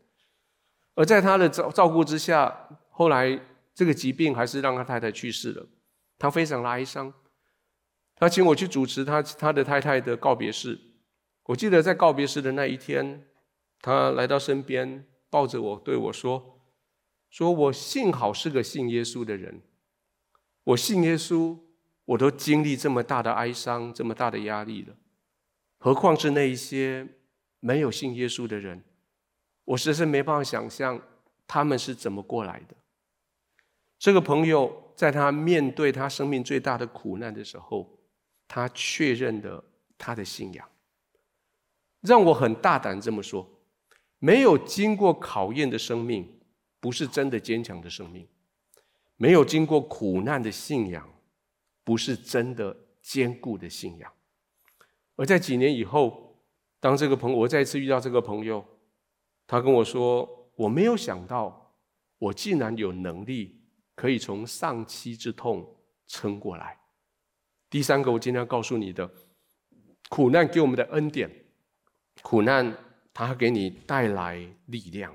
[0.95, 3.39] 而在他的照照顾之下，后来
[3.75, 5.67] 这个疾病还是让他太太去世了，
[6.17, 7.13] 他非常的哀伤。
[8.15, 10.79] 他请我去主持他他的太太的告别式。
[11.49, 13.25] 我记得在告别式的那一天，
[13.81, 16.62] 他来到身边，抱着我对我说
[17.31, 19.59] ：“说我幸好是个信耶稣的人。”
[20.63, 21.57] 我信耶稣，
[22.05, 24.95] 我都经历这么大的哀伤，这么大的压力了，
[25.79, 27.07] 何况是那一些
[27.59, 28.83] 没有信耶稣的人，
[29.65, 31.01] 我实在是没办法想象
[31.47, 32.75] 他们是怎么过来的。
[33.97, 37.89] 这个朋友在他面对他生命最大的苦难的时候，
[38.47, 39.63] 他确认了
[39.97, 40.69] 他的信仰，
[42.01, 43.47] 让我很大胆这么说：
[44.19, 46.39] 没有经过考验的生命，
[46.79, 48.27] 不是真的坚强的生命。
[49.17, 51.09] 没有经过苦难的信仰，
[51.83, 54.12] 不是真的坚固的信仰。
[55.17, 56.41] 而在几年以后，
[56.79, 58.63] 当这个朋友，我再次遇到这个朋友，
[59.45, 61.75] 他跟我说：“我没有想到，
[62.17, 63.62] 我竟然有能力
[63.95, 65.75] 可以从丧妻之痛
[66.07, 66.79] 撑过来。”
[67.69, 69.12] 第三个，我今天要告诉你的，
[70.07, 71.29] 苦难给我们的恩典，
[72.21, 72.77] 苦难
[73.13, 75.13] 它给你带来力量。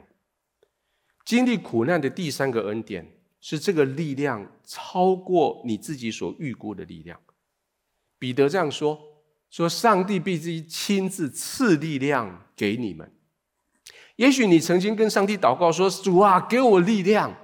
[1.25, 3.11] 经历苦难的第三个恩典。
[3.47, 7.21] 是这个力量超过你自己所预估的力量。
[8.19, 8.99] 彼得这样说
[9.53, 13.13] ：“说上帝必须亲自赐力量给你们。
[14.17, 17.35] 也许你曾经跟上帝祷告说：‘主啊，给我力量。’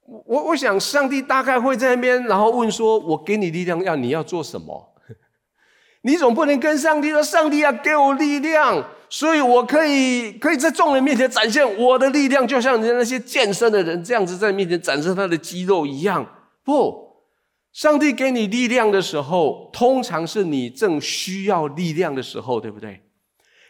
[0.00, 4.91] 我我想上帝大概会在那边，然后问说：‘我给你力量，要你要做什么？’
[6.02, 16.26] 你总不能跟上帝说：‘上帝要给我力量。’”所以，我可以可以在众人面前展现我的力量，就像人家那些健身的人这样子在面前展示他的肌肉一样。
[16.64, 16.96] 不，
[17.74, 23.02] 上帝给你力量的时候，通常是你正需要力量的时候，对不对？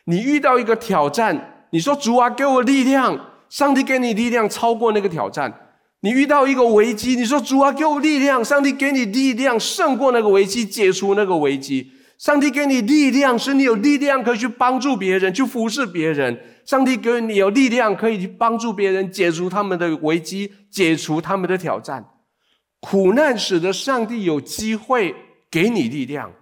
[0.05, 3.31] 你遇到一个挑战，你说主啊，给我力量。
[3.49, 5.53] 上帝给你力量超过那个挑战。
[6.01, 8.45] 你遇到一个危机，你说主啊，给我力量。
[8.45, 11.91] 上帝给你力量胜过那个危机，解除那个危机。
[12.23, 16.41] 上帝给你力量，使你有力量可以去帮助别人，去服侍别人。
[16.65, 22.09] 上帝给你有力量，可以去帮助别人解除他们的危机，解除他们的挑战。
[22.79, 25.13] 苦难使得上帝有机会
[25.51, 26.33] 给你力量，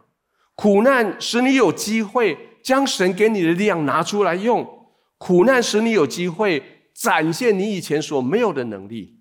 [0.54, 4.68] 苦难使你有机会将神给你的力量拿出来用，
[5.16, 6.62] 苦难使你有机会
[6.94, 9.16] 展现你以前所没有的能力。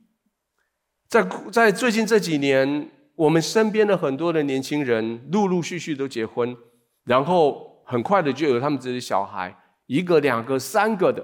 [1.07, 6.55] 在在最近这几年，我们身边的很多的年轻人陆陆续续都结婚，
[7.03, 9.53] 然后很快的就有他们自己的小孩，
[9.87, 11.21] 一个、两个、三个的。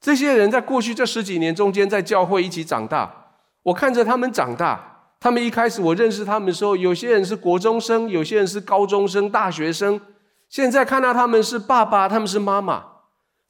[0.00, 3.32] 这些人在过去这十几年中间，在教会一起长大，
[3.64, 4.86] 我看着他们长大。
[5.20, 10.00] 他们一开始我认识他们的时候，有些人是国中生，有些人是高中生、大学生。
[10.48, 12.82] 现在看到他们是爸爸，他们是妈妈。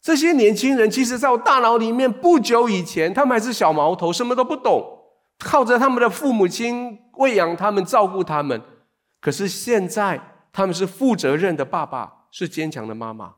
[0.02, 4.99] 这些年轻人，其实在我大脑里面，不久以前他们还是小毛头，什么都不懂，
[5.40, 8.60] 靠着他们的父母亲喂养他们、照顾他们。
[9.20, 10.20] 可是现在
[10.52, 13.34] 他们是负责任的爸爸，是坚强的妈妈。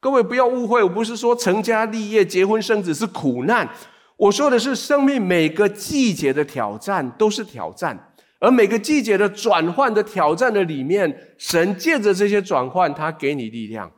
[0.00, 3.68] 各位不要误会，我不是说成家立业、结婚生子是苦难。
[4.16, 13.90] 我说的是，生命每个季节的挑战都是挑战，而每个季节的转换的挑战的里面，神借着这些转换，他给你力量。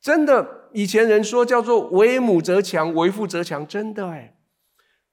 [0.00, 4.34] 真的，以前人说叫做“为母则强，为父则强”，真的哎。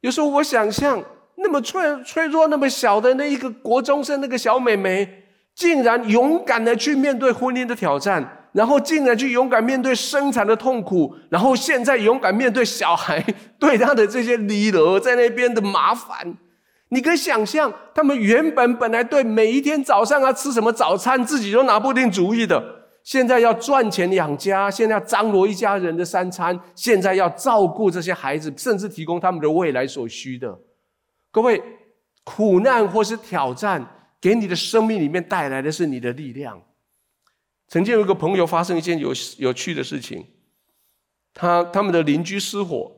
[0.02, 1.04] 有时候我想象，
[1.38, 8.38] 那么脆脆弱、那么小的那一个国中生，那个小妹妹，竟然勇敢的去面对婚姻的挑战。
[8.54, 13.26] 然后竟然去勇敢面对生产的痛苦，然后现在勇敢面对小孩
[13.58, 16.36] 对他的这些离了在那边的麻烦，
[16.90, 22.62] 你可以想象，他们原本本来对每一天早上要吃什么早餐自己都拿不定主意的，
[23.06, 30.54] 现在要赚钱养家，现在要张罗一家人的三餐，现在要照顾这些孩子，甚至提供他们的未来所需的。
[31.32, 31.64] 各位，
[32.24, 33.86] 苦难或是挑战，
[34.20, 36.62] 给你的生命里面带来的是你的力量。
[37.70, 40.26] 曾经有一个朋友发生一件有有趣的事情，
[41.34, 42.92] 他他们的邻居失火，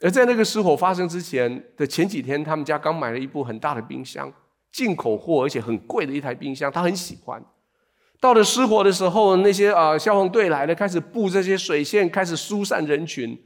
[0.00, 4.32] 而在那个失火发生之前的前几天，他们家刚买了一部很大的冰箱，
[4.70, 7.44] 进口货，而且很贵的一台冰箱，他很喜欢。
[8.20, 13.36] 到了失火的时候，那些啊消防队来了，开始布这些水线，开始疏散人群，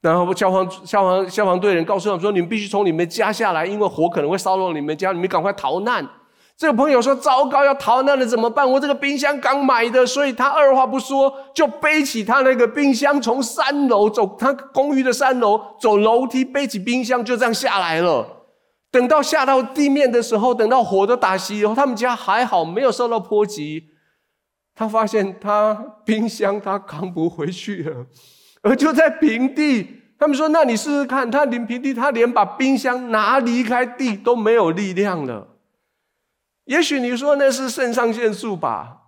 [0.00, 6.08] 然后消防消防消防队人告诉他们说：“你们必须从你们家下来，因为火可能会烧到你们家，你们赶快逃难。”
[6.56, 8.70] 这个朋友说：“糟糕，要逃难了怎么办？
[8.70, 18.26] 我这个冰箱刚买的，所以他二话不说就背起他那个冰箱，从三楼走，他公寓的三楼走楼梯，背起冰箱就这样下来了。
[18.90, 23.84] 等到下到地面的时候，等到火都打熄以后，他们家还好没有受到波及。
[24.74, 28.06] 他发现他冰箱他扛不回去了，
[28.62, 30.02] 而就在平地。
[30.18, 35.48] 他们说：‘那你试试看。’他临平地，他连把冰箱拿离开地都没有力量了。”
[36.66, 38.98] 也许你说那是肾上腺素吧，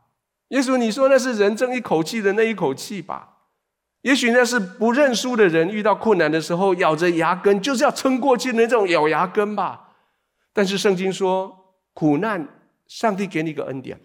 [0.49, 3.37] 也许你说那是人争一口气的那一口气吧，
[4.01, 9.91] 也许那是不认输的人遇到困难的时候咬着牙根就是要撑过去的那种咬牙根吧。
[10.53, 12.49] 但是圣经说，苦难，
[12.89, 14.01] 上帝给你个恩典，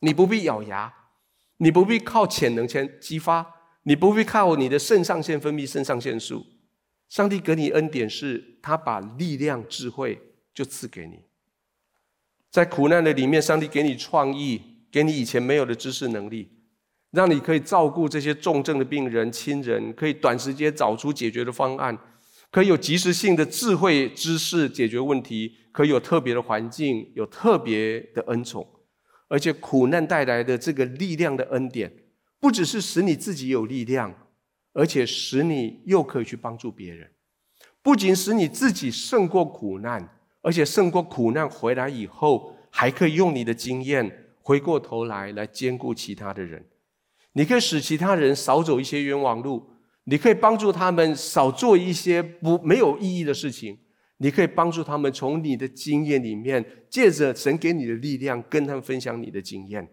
[0.00, 0.92] 你不必咬牙，
[1.58, 3.53] 你不必靠潜能前激发，
[3.84, 6.44] 你不必靠你的肾上腺分泌肾上腺素，
[7.08, 10.20] 上帝给你恩典是，他把力量、智慧
[10.52, 11.20] 就赐给你。
[12.50, 16.48] 在苦难的里面，上帝给你创意，给你以前没有的知识能力，
[17.10, 21.98] 让你可以照顾这些重症的病人、亲人，可以短时间找出解决的方案，
[22.50, 28.66] 可以有及时性的智慧知识解决问题，可以有特别的环境，有特别的恩宠，
[29.28, 31.92] 而且苦难带来的这个力量的恩典，
[32.44, 34.14] 不只是使你自己有力量，
[34.74, 37.10] 而且使你又可以去帮助别人，
[37.80, 40.10] 不仅使你自己胜过苦难。
[40.42, 46.62] 而且胜过苦难回来以后，还可以用你的经验回过头来来兼顾其他的人。
[47.32, 49.70] 你可以使其他人少走一些冤枉路，
[50.04, 53.78] 你可以帮助他们少做一些不没有意义的事情。
[54.18, 59.88] 你可以帮助他们从你的经验里面，借着神给你的力量，跟他们分享你的经验。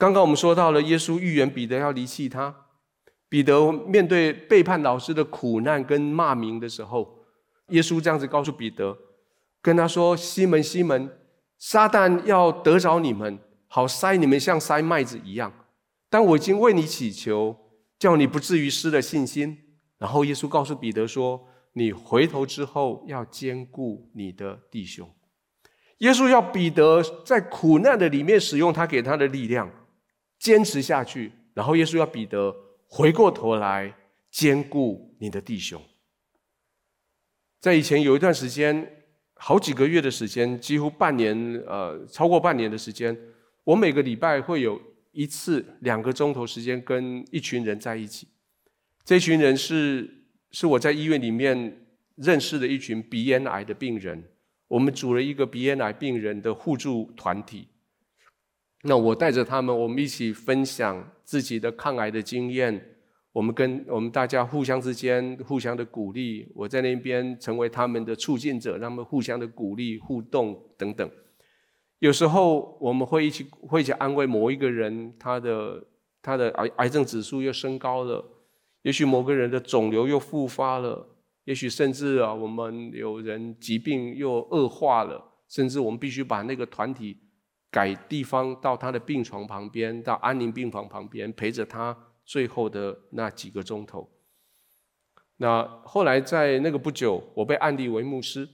[0.00, 2.54] 刚刚我们说到了耶稣预言彼得要离弃他，
[3.28, 7.18] 彼得面对背叛老师的苦难跟骂名的时候，
[7.68, 8.96] 耶稣这样子告诉彼得。
[9.60, 11.10] 跟他说：“西门，西门，
[11.58, 15.52] 撒旦要得着你们，好筛你们，像筛麦子一样。
[16.08, 17.54] 但我已经为你祈求，
[17.98, 19.58] 叫你不至于失了信心。”
[20.00, 21.46] 然后耶稣告诉彼得说
[21.76, 25.06] ：“你回头之后要兼顾你的弟兄。”
[25.98, 29.70] 耶稣要彼得在苦难的里面使用他给他的力量，
[30.40, 31.30] 坚持下去。
[31.54, 32.52] 然后耶稣要彼得
[32.88, 33.94] 回过头来
[34.32, 35.80] 兼顾你的弟兄。
[37.60, 38.96] 在以前有一段时间。
[39.42, 41.34] 好几个月的时间，几乎半年，
[41.66, 43.16] 呃，超过半年的时间，
[43.64, 44.78] 我每个礼拜会有
[45.12, 48.28] 一次两个钟头时间跟一群人在一起，
[49.02, 51.86] 这群人是是我在医院里面
[52.16, 54.22] 认识的一群鼻咽癌的病人，
[54.68, 57.66] 我们组了一个鼻咽癌病人的互助团体。
[58.82, 62.96] 那我带着他们，我们一起分享自己的抗癌的经验。
[63.32, 71.08] 我们跟我们大家互相之间互相的鼓励，我在那边成为他们的促进者，让他们互相的鼓励、互动等等。
[72.00, 75.84] 有时候我们会一起会一起安慰某一个人，他的
[76.20, 78.24] 他的癌癌症指数又升高了，
[78.82, 81.06] 也许某个人的肿瘤又复发了，
[81.44, 87.16] 也许甚至啊，我们有人疾病又恶化了，甚至我们必须把那个团体
[87.70, 91.96] 改地方到他的病床旁边，到安宁病房旁边陪着他。
[92.22, 94.08] 最后的那几个钟头，
[95.38, 98.48] 那后来在那个不久，我被安立为牧师。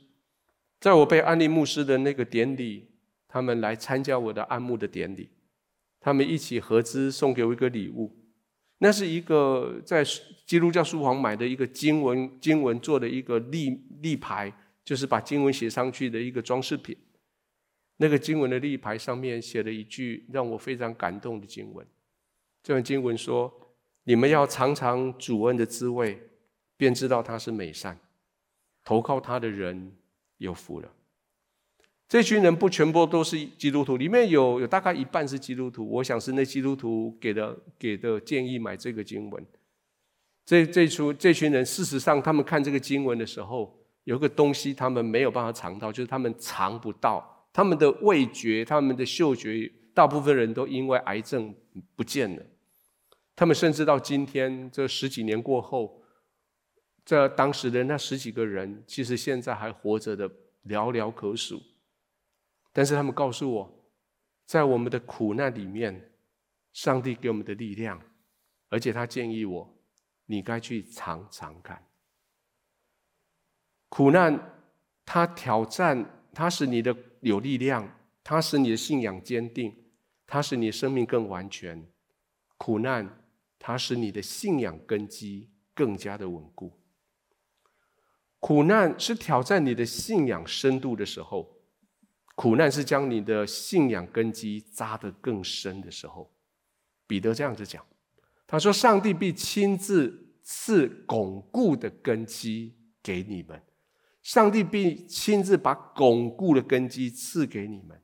[0.81, 2.89] 在我被安立牧师的那个典礼，
[3.29, 5.29] 他们来参加我的按牧的典礼，
[6.01, 8.17] 他们一起合资送给我一个礼物，
[8.79, 10.03] 那是一个在
[10.47, 14.51] 基督教书房买的一个经文经文做的一个立立牌，
[14.83, 16.97] 就是把经文写上去的一个装饰品。
[17.97, 21.86] 那个经文的立牌上面写了一句让我非常感动的经文，
[22.62, 23.53] 这段经文说。
[24.09, 26.16] 你们要尝尝主恩的滋味，
[26.76, 27.99] 便知道他是美善。
[28.84, 29.92] 投靠他的人
[30.38, 30.88] 有福了。
[32.09, 35.84] 这群人不全部都是基督徒，里面有有大概一半是基督徒。
[35.90, 39.44] 我想是那基督徒给的给的建议买这个经文。
[40.44, 51.55] 这这出这群人，事实上他们看这个经文的时候，有个东西他们没有办法尝到，就是他们尝不到，他们的味觉、他们的嗅觉，大部分人都因为癌症
[51.95, 52.43] 不见了。
[53.35, 56.03] 他们甚至到今天这十几年过后，
[57.03, 60.29] 这当时的那十几个人，其实现在还活着的
[60.67, 61.63] 寥寥可数。
[62.75, 63.91] 但是他们告诉我，
[64.45, 66.13] 在我们的苦难里面，
[66.75, 67.99] 上帝给我们的力量，
[68.69, 69.79] 而且他建议我，
[70.27, 71.83] 你该去尝尝看。
[73.89, 74.39] 苦难，
[75.07, 76.05] 它挑战，
[76.37, 79.74] 它使你的有力量，它使你的信仰坚定，
[80.26, 81.89] 它使你的生命更完全。
[82.59, 83.22] 苦难。
[83.59, 86.78] 它使你的信仰根基更加的稳固。
[88.39, 91.59] 苦难是挑战你的信仰深度的时候，
[92.37, 96.30] 苦难是将你的信仰根基扎得更深的时候。
[97.09, 97.84] 彼得这样子讲，
[98.47, 103.61] 他说：“上帝必亲自赐巩固的根基给你们，
[104.27, 107.97] 上帝必亲自把巩固的根基赐给你们。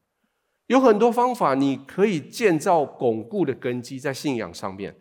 [0.68, 4.94] 有很多方法，你可以建造巩固的根基在信仰上面。”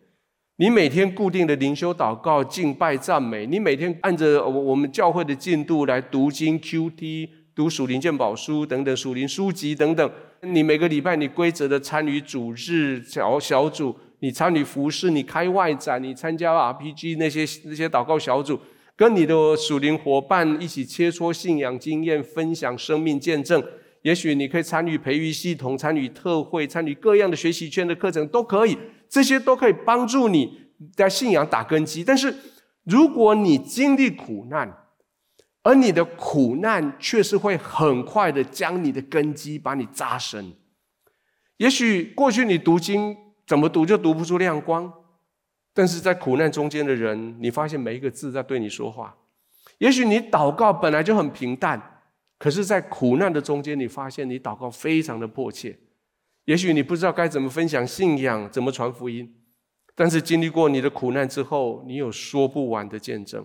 [0.58, 10.12] 你每天固定的灵修、祷告、敬拜、赞美，你每天按着我们教会的进度来读经、QT、读属灵鉴宝书等等属灵书籍等等。
[10.42, 18.60] 你每个礼拜你规则的参与主日小小组，你参与服事，你开外展，你参加 RPG 那些那些祷告小组，
[19.02, 23.60] 跟你的属灵伙伴一起切磋信仰经验，分享生命见证。
[24.04, 28.78] 也许你可以参与培育系统，参与特会，参与各样的学习圈的课程都可以。
[29.10, 30.56] 这些都可以帮助你
[30.96, 32.32] 在信仰打根基，但是
[32.84, 34.72] 如果你经历苦难，
[35.64, 40.54] 而你的苦难却是会很快的将你的根基把你扎深。
[41.58, 44.94] 也许过去你读经怎么读就读不出亮光，
[45.82, 49.18] 但是在苦难中间的人，你发现每一个字在对你说话。
[49.80, 52.04] 也许你祷告本来就很平淡，
[52.38, 55.76] 可是在苦难的中间，你发现你祷告非常的迫切。
[56.46, 59.34] 也许你不知道该怎么分享信仰，怎么传福音，
[59.96, 63.44] 但是经历过你的苦难之后，你有说不完的见证。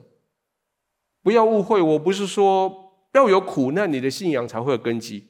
[1.23, 5.27] 不要误会，我不是说要有苦难，你的信仰才会有根基。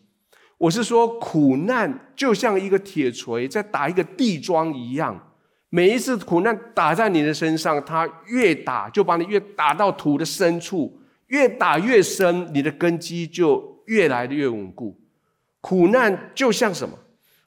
[0.59, 5.35] 我是说，苦难就像一个铁锤在打一个地桩一样，
[5.77, 14.99] 每一次苦难打在你的身上，它越打就把你越打到土的深处，越打越深，你的根基就越来越稳固。
[15.61, 16.97] 苦难就像什么？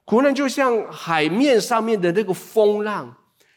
[0.04, 3.12] 苦难就像海面上面的那个风浪，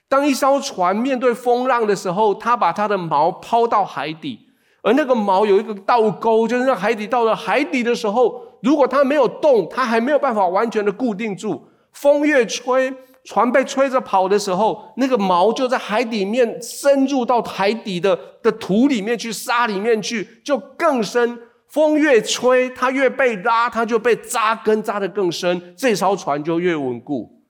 [0.09, 4.39] 当一艘船面对风浪的时候，它把它的锚抛到海底，
[4.81, 11.67] 而那个锚有一个倒钩，就是让海底到了海底的时候，如果它没有动，它还没有办法完全的固定住。
[11.91, 12.91] 风越吹，
[13.25, 21.39] 船被吹着跑的时候，那个锚就在海底面深入到海底的的土里面去，沙里面去，就更深。
[21.69, 27.41] 风越吹，它越被拉，它就被扎根扎得更深，这艘船就越稳固。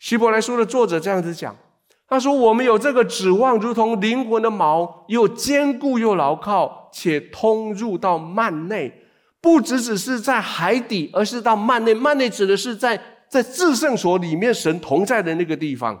[0.00, 1.54] 希伯来书的作者这样子讲，
[2.08, 8.92] 他说：“我们有这个指望，如同灵魂的锚，又坚固又牢靠，且通入到幔内，
[9.40, 11.94] 不只只是在海底，而是到幔内。
[11.94, 13.00] 幔内指的是在
[13.32, 15.98] 在至圣所里面神同在的那个地方。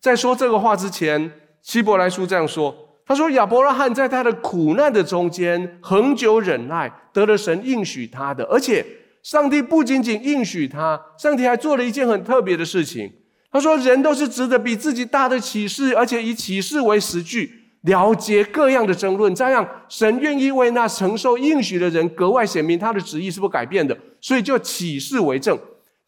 [0.00, 1.30] 在说这个话之前，
[1.62, 2.74] 希伯来书这样说
[3.06, 8.84] ：“他说亚伯拉罕在他的苦难的中间恒久忍耐，得了神应许他的，而且
[9.22, 13.08] 上帝不仅仅应许他，上帝还做了一件很特别的事情。
[13.52, 25.56] 他说人都是值得比自己大的启示，而且以启示为实据。”了解各样的争论，这样神愿意为那承受应许的人格外显明他的旨意是不改变的，所以就启示为证。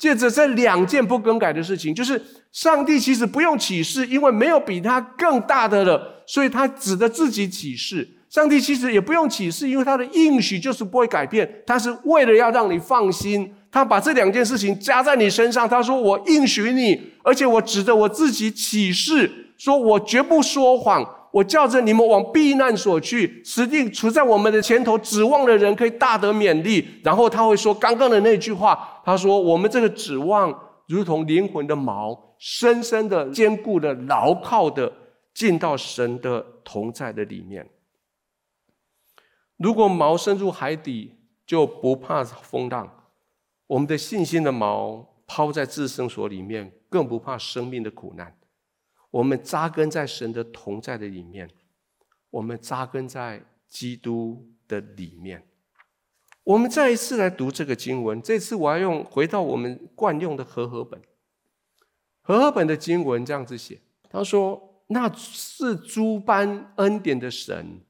[0.00, 2.20] 借着这两件不更改的事情，就是
[2.52, 8.08] 上帝其实不用启示，因为没有比他更大的了，所以他指着自己启示。
[8.30, 15.68] 上帝其实也不用启示，因为他的应许就是不会改变，他是为了要让你放心，他把这两件事情加在你身上。
[15.68, 26.84] 他说：“我应许你，而且我指着我自己启示，说我绝不说谎。”我叫着你们往避难所去，使定处在我们的前头指望的人可以大得勉励。
[27.04, 30.52] 然后他会说刚刚的那句话，他说：“我们这个指望
[30.88, 34.92] 如同灵魂的锚，深深的、坚固的、牢靠的
[35.32, 37.68] 进到神的同在的里面。
[39.56, 41.14] 如果锚深入海底，
[41.46, 42.90] 就不怕风浪。
[43.68, 48.34] 我们的信心的锚抛在至圣所里面，更不怕生命的苦难。”
[49.10, 51.50] 我们扎根在神的同在的里面，
[52.30, 55.46] 我们扎根在基督的里面。
[56.44, 61.00] 我们再一次来读这个经文，这次我要用回到我们惯用的和合本。
[62.22, 67.80] 和合本的经文这样子写，他说：“那是诸般恩典的神，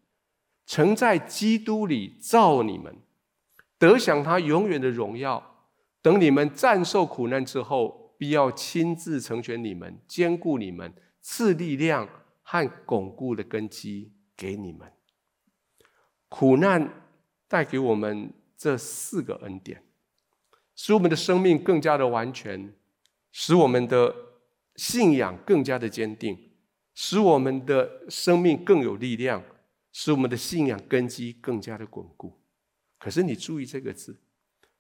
[0.67, 2.97] 曾在基督里造你们，
[3.79, 5.69] 得享他永远的荣耀。
[6.01, 12.09] 等你们战胜苦难之后，必要亲自成全你们，坚固你们。”赐力量
[12.43, 14.93] 和巩固的根基给你们。
[16.29, 17.03] 苦难
[17.49, 19.85] 带给我们这四个恩典，
[20.77, 22.73] 使我们的生命更加的完全，
[23.33, 24.15] 使我们的
[24.77, 26.53] 信仰更加的坚定，
[26.95, 29.43] 使我们的生命更有力量，
[29.93, 32.41] 使我们的信仰根基更加的巩固。
[32.99, 34.21] 可是你注意这个字，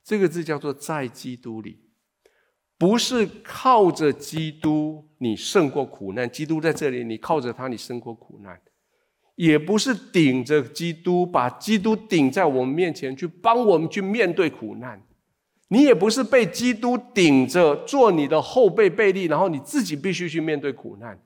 [0.05, 1.90] 这个字叫做在基督里。
[2.81, 8.57] 不是靠着基督你胜过苦难，基督在这里，你靠着他你胜过苦难；
[9.35, 15.03] 也不是顶着基督，把基督顶在我们面前去帮我们去面对苦难。
[15.69, 21.23] 你也不是被基督顶着做你的后备备力，然后你自己必须去面对苦难。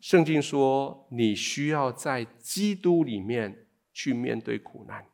[0.00, 5.04] 圣经说，你需要在基督里面去面对苦难。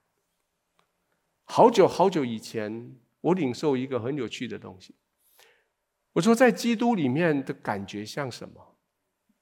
[1.42, 4.94] 好久好久以前，我领受一个很有趣的东西。
[6.12, 8.76] 我说，在基督里面的感觉像什么？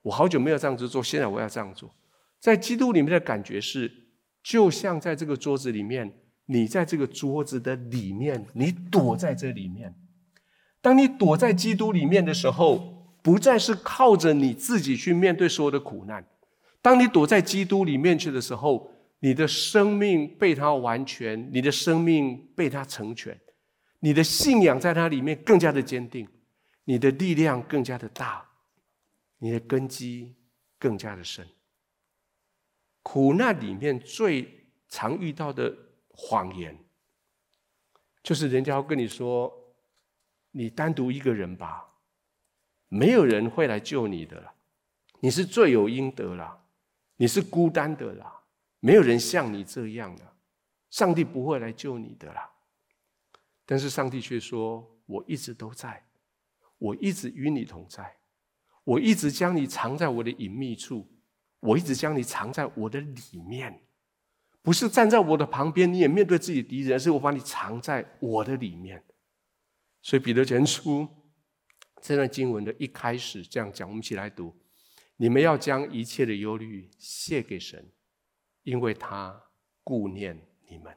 [0.02, 1.94] 我好久没有这样子做，现在我要这样做。
[2.38, 3.90] 在基督里面的感觉是，
[4.42, 6.12] 就像在这个桌子里面，
[6.46, 9.94] 你在这个桌子的里面，你躲在这里面。
[10.80, 16.24] 当你躲在基督里面的时候，不再是靠着你自己去面对所有的苦难。
[16.80, 23.38] 当你躲在基督里面去的时候，你的生命被他完全，你的生命被他成全，
[23.98, 26.26] 你的信仰在他里面更加的坚定。
[26.84, 28.48] 你的力量更加的大，
[29.38, 30.36] 你的根基
[30.78, 31.46] 更加的深。
[33.02, 35.74] 苦难里面最常遇到的
[36.08, 36.76] 谎言，
[38.22, 39.74] 就是人家要跟你说
[40.52, 41.88] ：“你单独一个人吧，
[42.88, 44.52] 没有人会来救你的了，
[45.20, 46.66] 你是罪有应得了，
[47.16, 48.42] 你是孤单的了，
[48.80, 50.36] 没有人像你这样的，
[50.90, 52.50] 上帝不会来救你的了。”
[53.64, 56.04] 但是上帝却说：“我一直都在。”
[56.80, 58.16] 我一直与你同在，
[58.84, 61.06] 我一直将你藏在我的隐秘处，
[61.60, 63.84] 我一直将你藏在我的里面，
[64.62, 69.04] 不是站在我的旁边，你也面对自己的敌人，而是我把你藏在我的里面。
[70.00, 71.06] 所以彼得前书
[72.00, 74.58] 这段经文的一开始这样讲，我们一起来读：
[75.16, 77.92] 你们要将一切的忧虑卸给神，
[78.62, 79.38] 因为他
[79.84, 80.96] 顾念你们。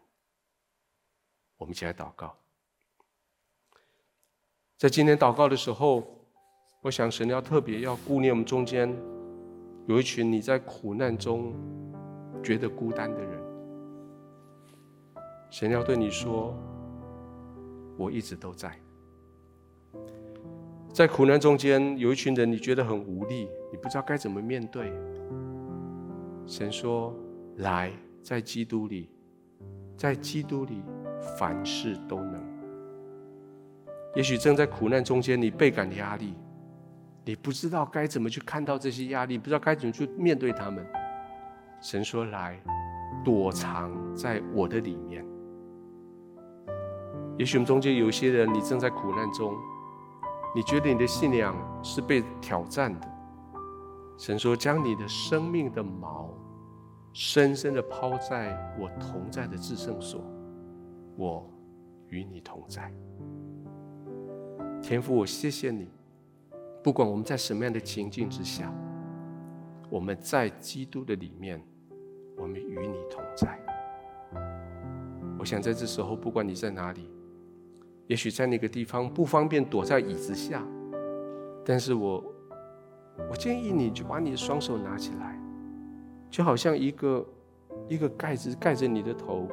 [1.58, 2.43] 我们一起来祷告。
[4.84, 6.04] 在今天祷告的时候，
[6.82, 8.94] 我想神要特别要顾念我们中间
[9.86, 11.54] 有一群你在苦难中
[12.44, 13.42] 觉得孤单的人。
[15.50, 16.54] 神要对你说
[17.96, 18.78] ：“我一直都在。”
[20.92, 24.92] 在苦难中间有一群人，你觉得很无力，你不知道该怎么面对。
[26.46, 27.16] 神说
[27.56, 27.90] ：“来，
[28.22, 29.10] 在基督里，
[29.96, 30.84] 在基督里，
[31.40, 32.44] 凡事都能。”
[34.16, 36.36] 也许正在苦难中间，你倍感压力，
[37.26, 40.86] 你不知道该怎么去看到这些压力，不知道该怎么去面对他们。
[41.82, 42.60] 神说：“来，
[43.26, 45.26] 躲藏在我的里面。”
[47.40, 49.56] 也许我们中间有一些人，你正在苦难中，
[50.56, 53.08] 你觉得你的信仰是被挑战的，
[54.20, 56.30] 神说：“将你的生命的锚
[57.14, 60.22] 深深的抛在我同在的至圣所，
[61.18, 61.52] 我
[62.10, 62.94] 与你同在。”
[64.84, 65.88] 天父，我谢谢你，
[66.84, 68.70] 不管我们在什么样的情境之下，
[69.90, 71.64] 我们在基督的里面，
[72.36, 73.58] 我们与你同在。
[75.40, 77.10] 我想在这时候，不管你在哪里。
[78.08, 80.62] 也许在那个地方不方便躲在椅子下，
[81.64, 82.22] 但是我
[83.32, 85.40] 我建议你就把你的双手拿起来，
[86.30, 87.26] 就好像一个
[87.88, 89.48] 一个盖子盖着你的头，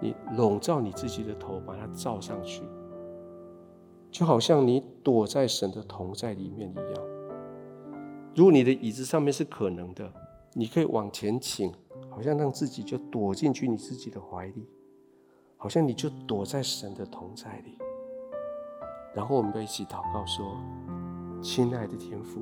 [0.00, 2.62] 你笼罩你自己的头，把它罩上去，
[4.16, 7.06] 就好像你躲在神的同在里面一样。
[8.34, 10.10] 如果你的椅子上面是可能的，
[10.54, 11.70] 你可以往前倾，
[12.08, 14.66] 好像让自己就躲进去你自己的怀里。
[15.58, 17.76] 好像你就躲在神的同在里，
[19.14, 20.56] 然后我们就一起祷告说
[21.42, 22.40] ：“亲爱的天父，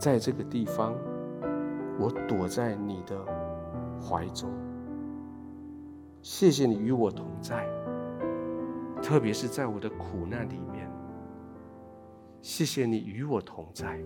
[0.00, 0.96] 在这个地方，
[1.96, 3.24] 我躲在你的
[4.02, 4.50] 怀中。
[6.22, 7.68] 谢谢你与我同在，
[9.02, 10.90] 特别是在我的苦难里面。
[12.40, 14.00] 谢谢你与我同在，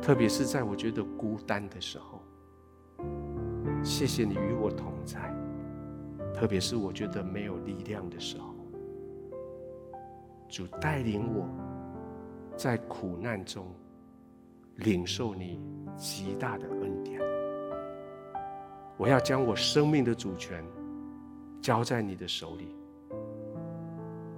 [0.00, 2.22] 特别是在我觉得孤单的时候。
[3.82, 5.32] 谢谢你与我同在。”
[6.34, 8.54] 特别是我觉得没有力量的时候，
[10.48, 11.46] 主带领我，
[12.56, 13.66] 在苦难中
[14.76, 15.60] 领受你
[15.96, 17.20] 极大的恩典。
[18.96, 20.64] 我要将我生命的主权
[21.60, 22.74] 交在你的手里，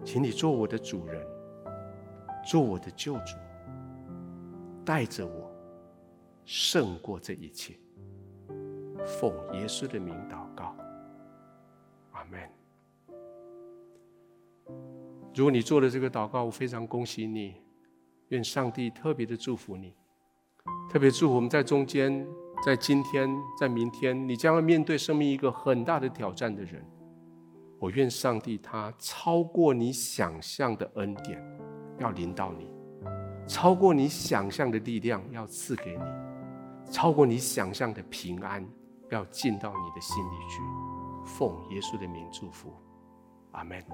[0.04, 1.26] 请你做我的主人，
[2.46, 3.36] 做我的救主，
[4.84, 5.50] 带着我
[6.44, 7.74] 胜过这一切。
[9.06, 10.76] 奉耶稣的名祷告。
[12.12, 12.40] 阿门
[15.34, 17.56] 如果你做了这个祷告，我非常恭喜你，
[18.28, 19.96] 愿上帝特别的祝福你，
[20.90, 22.24] 特别祝福我们在中间，
[22.64, 23.28] 在今天，
[23.58, 26.84] 在明天，你将要面对生命一个很大的挑战的人。
[27.84, 31.38] 我愿上帝他超过你想象的恩典
[31.98, 32.66] 要临到你，
[33.46, 38.66] 超过你想象的力量要赐给你，超过你想象的平安
[39.10, 40.62] 要进到你的心里去。
[41.26, 42.72] 奉耶稣的名祝福，
[43.52, 43.84] 阿门。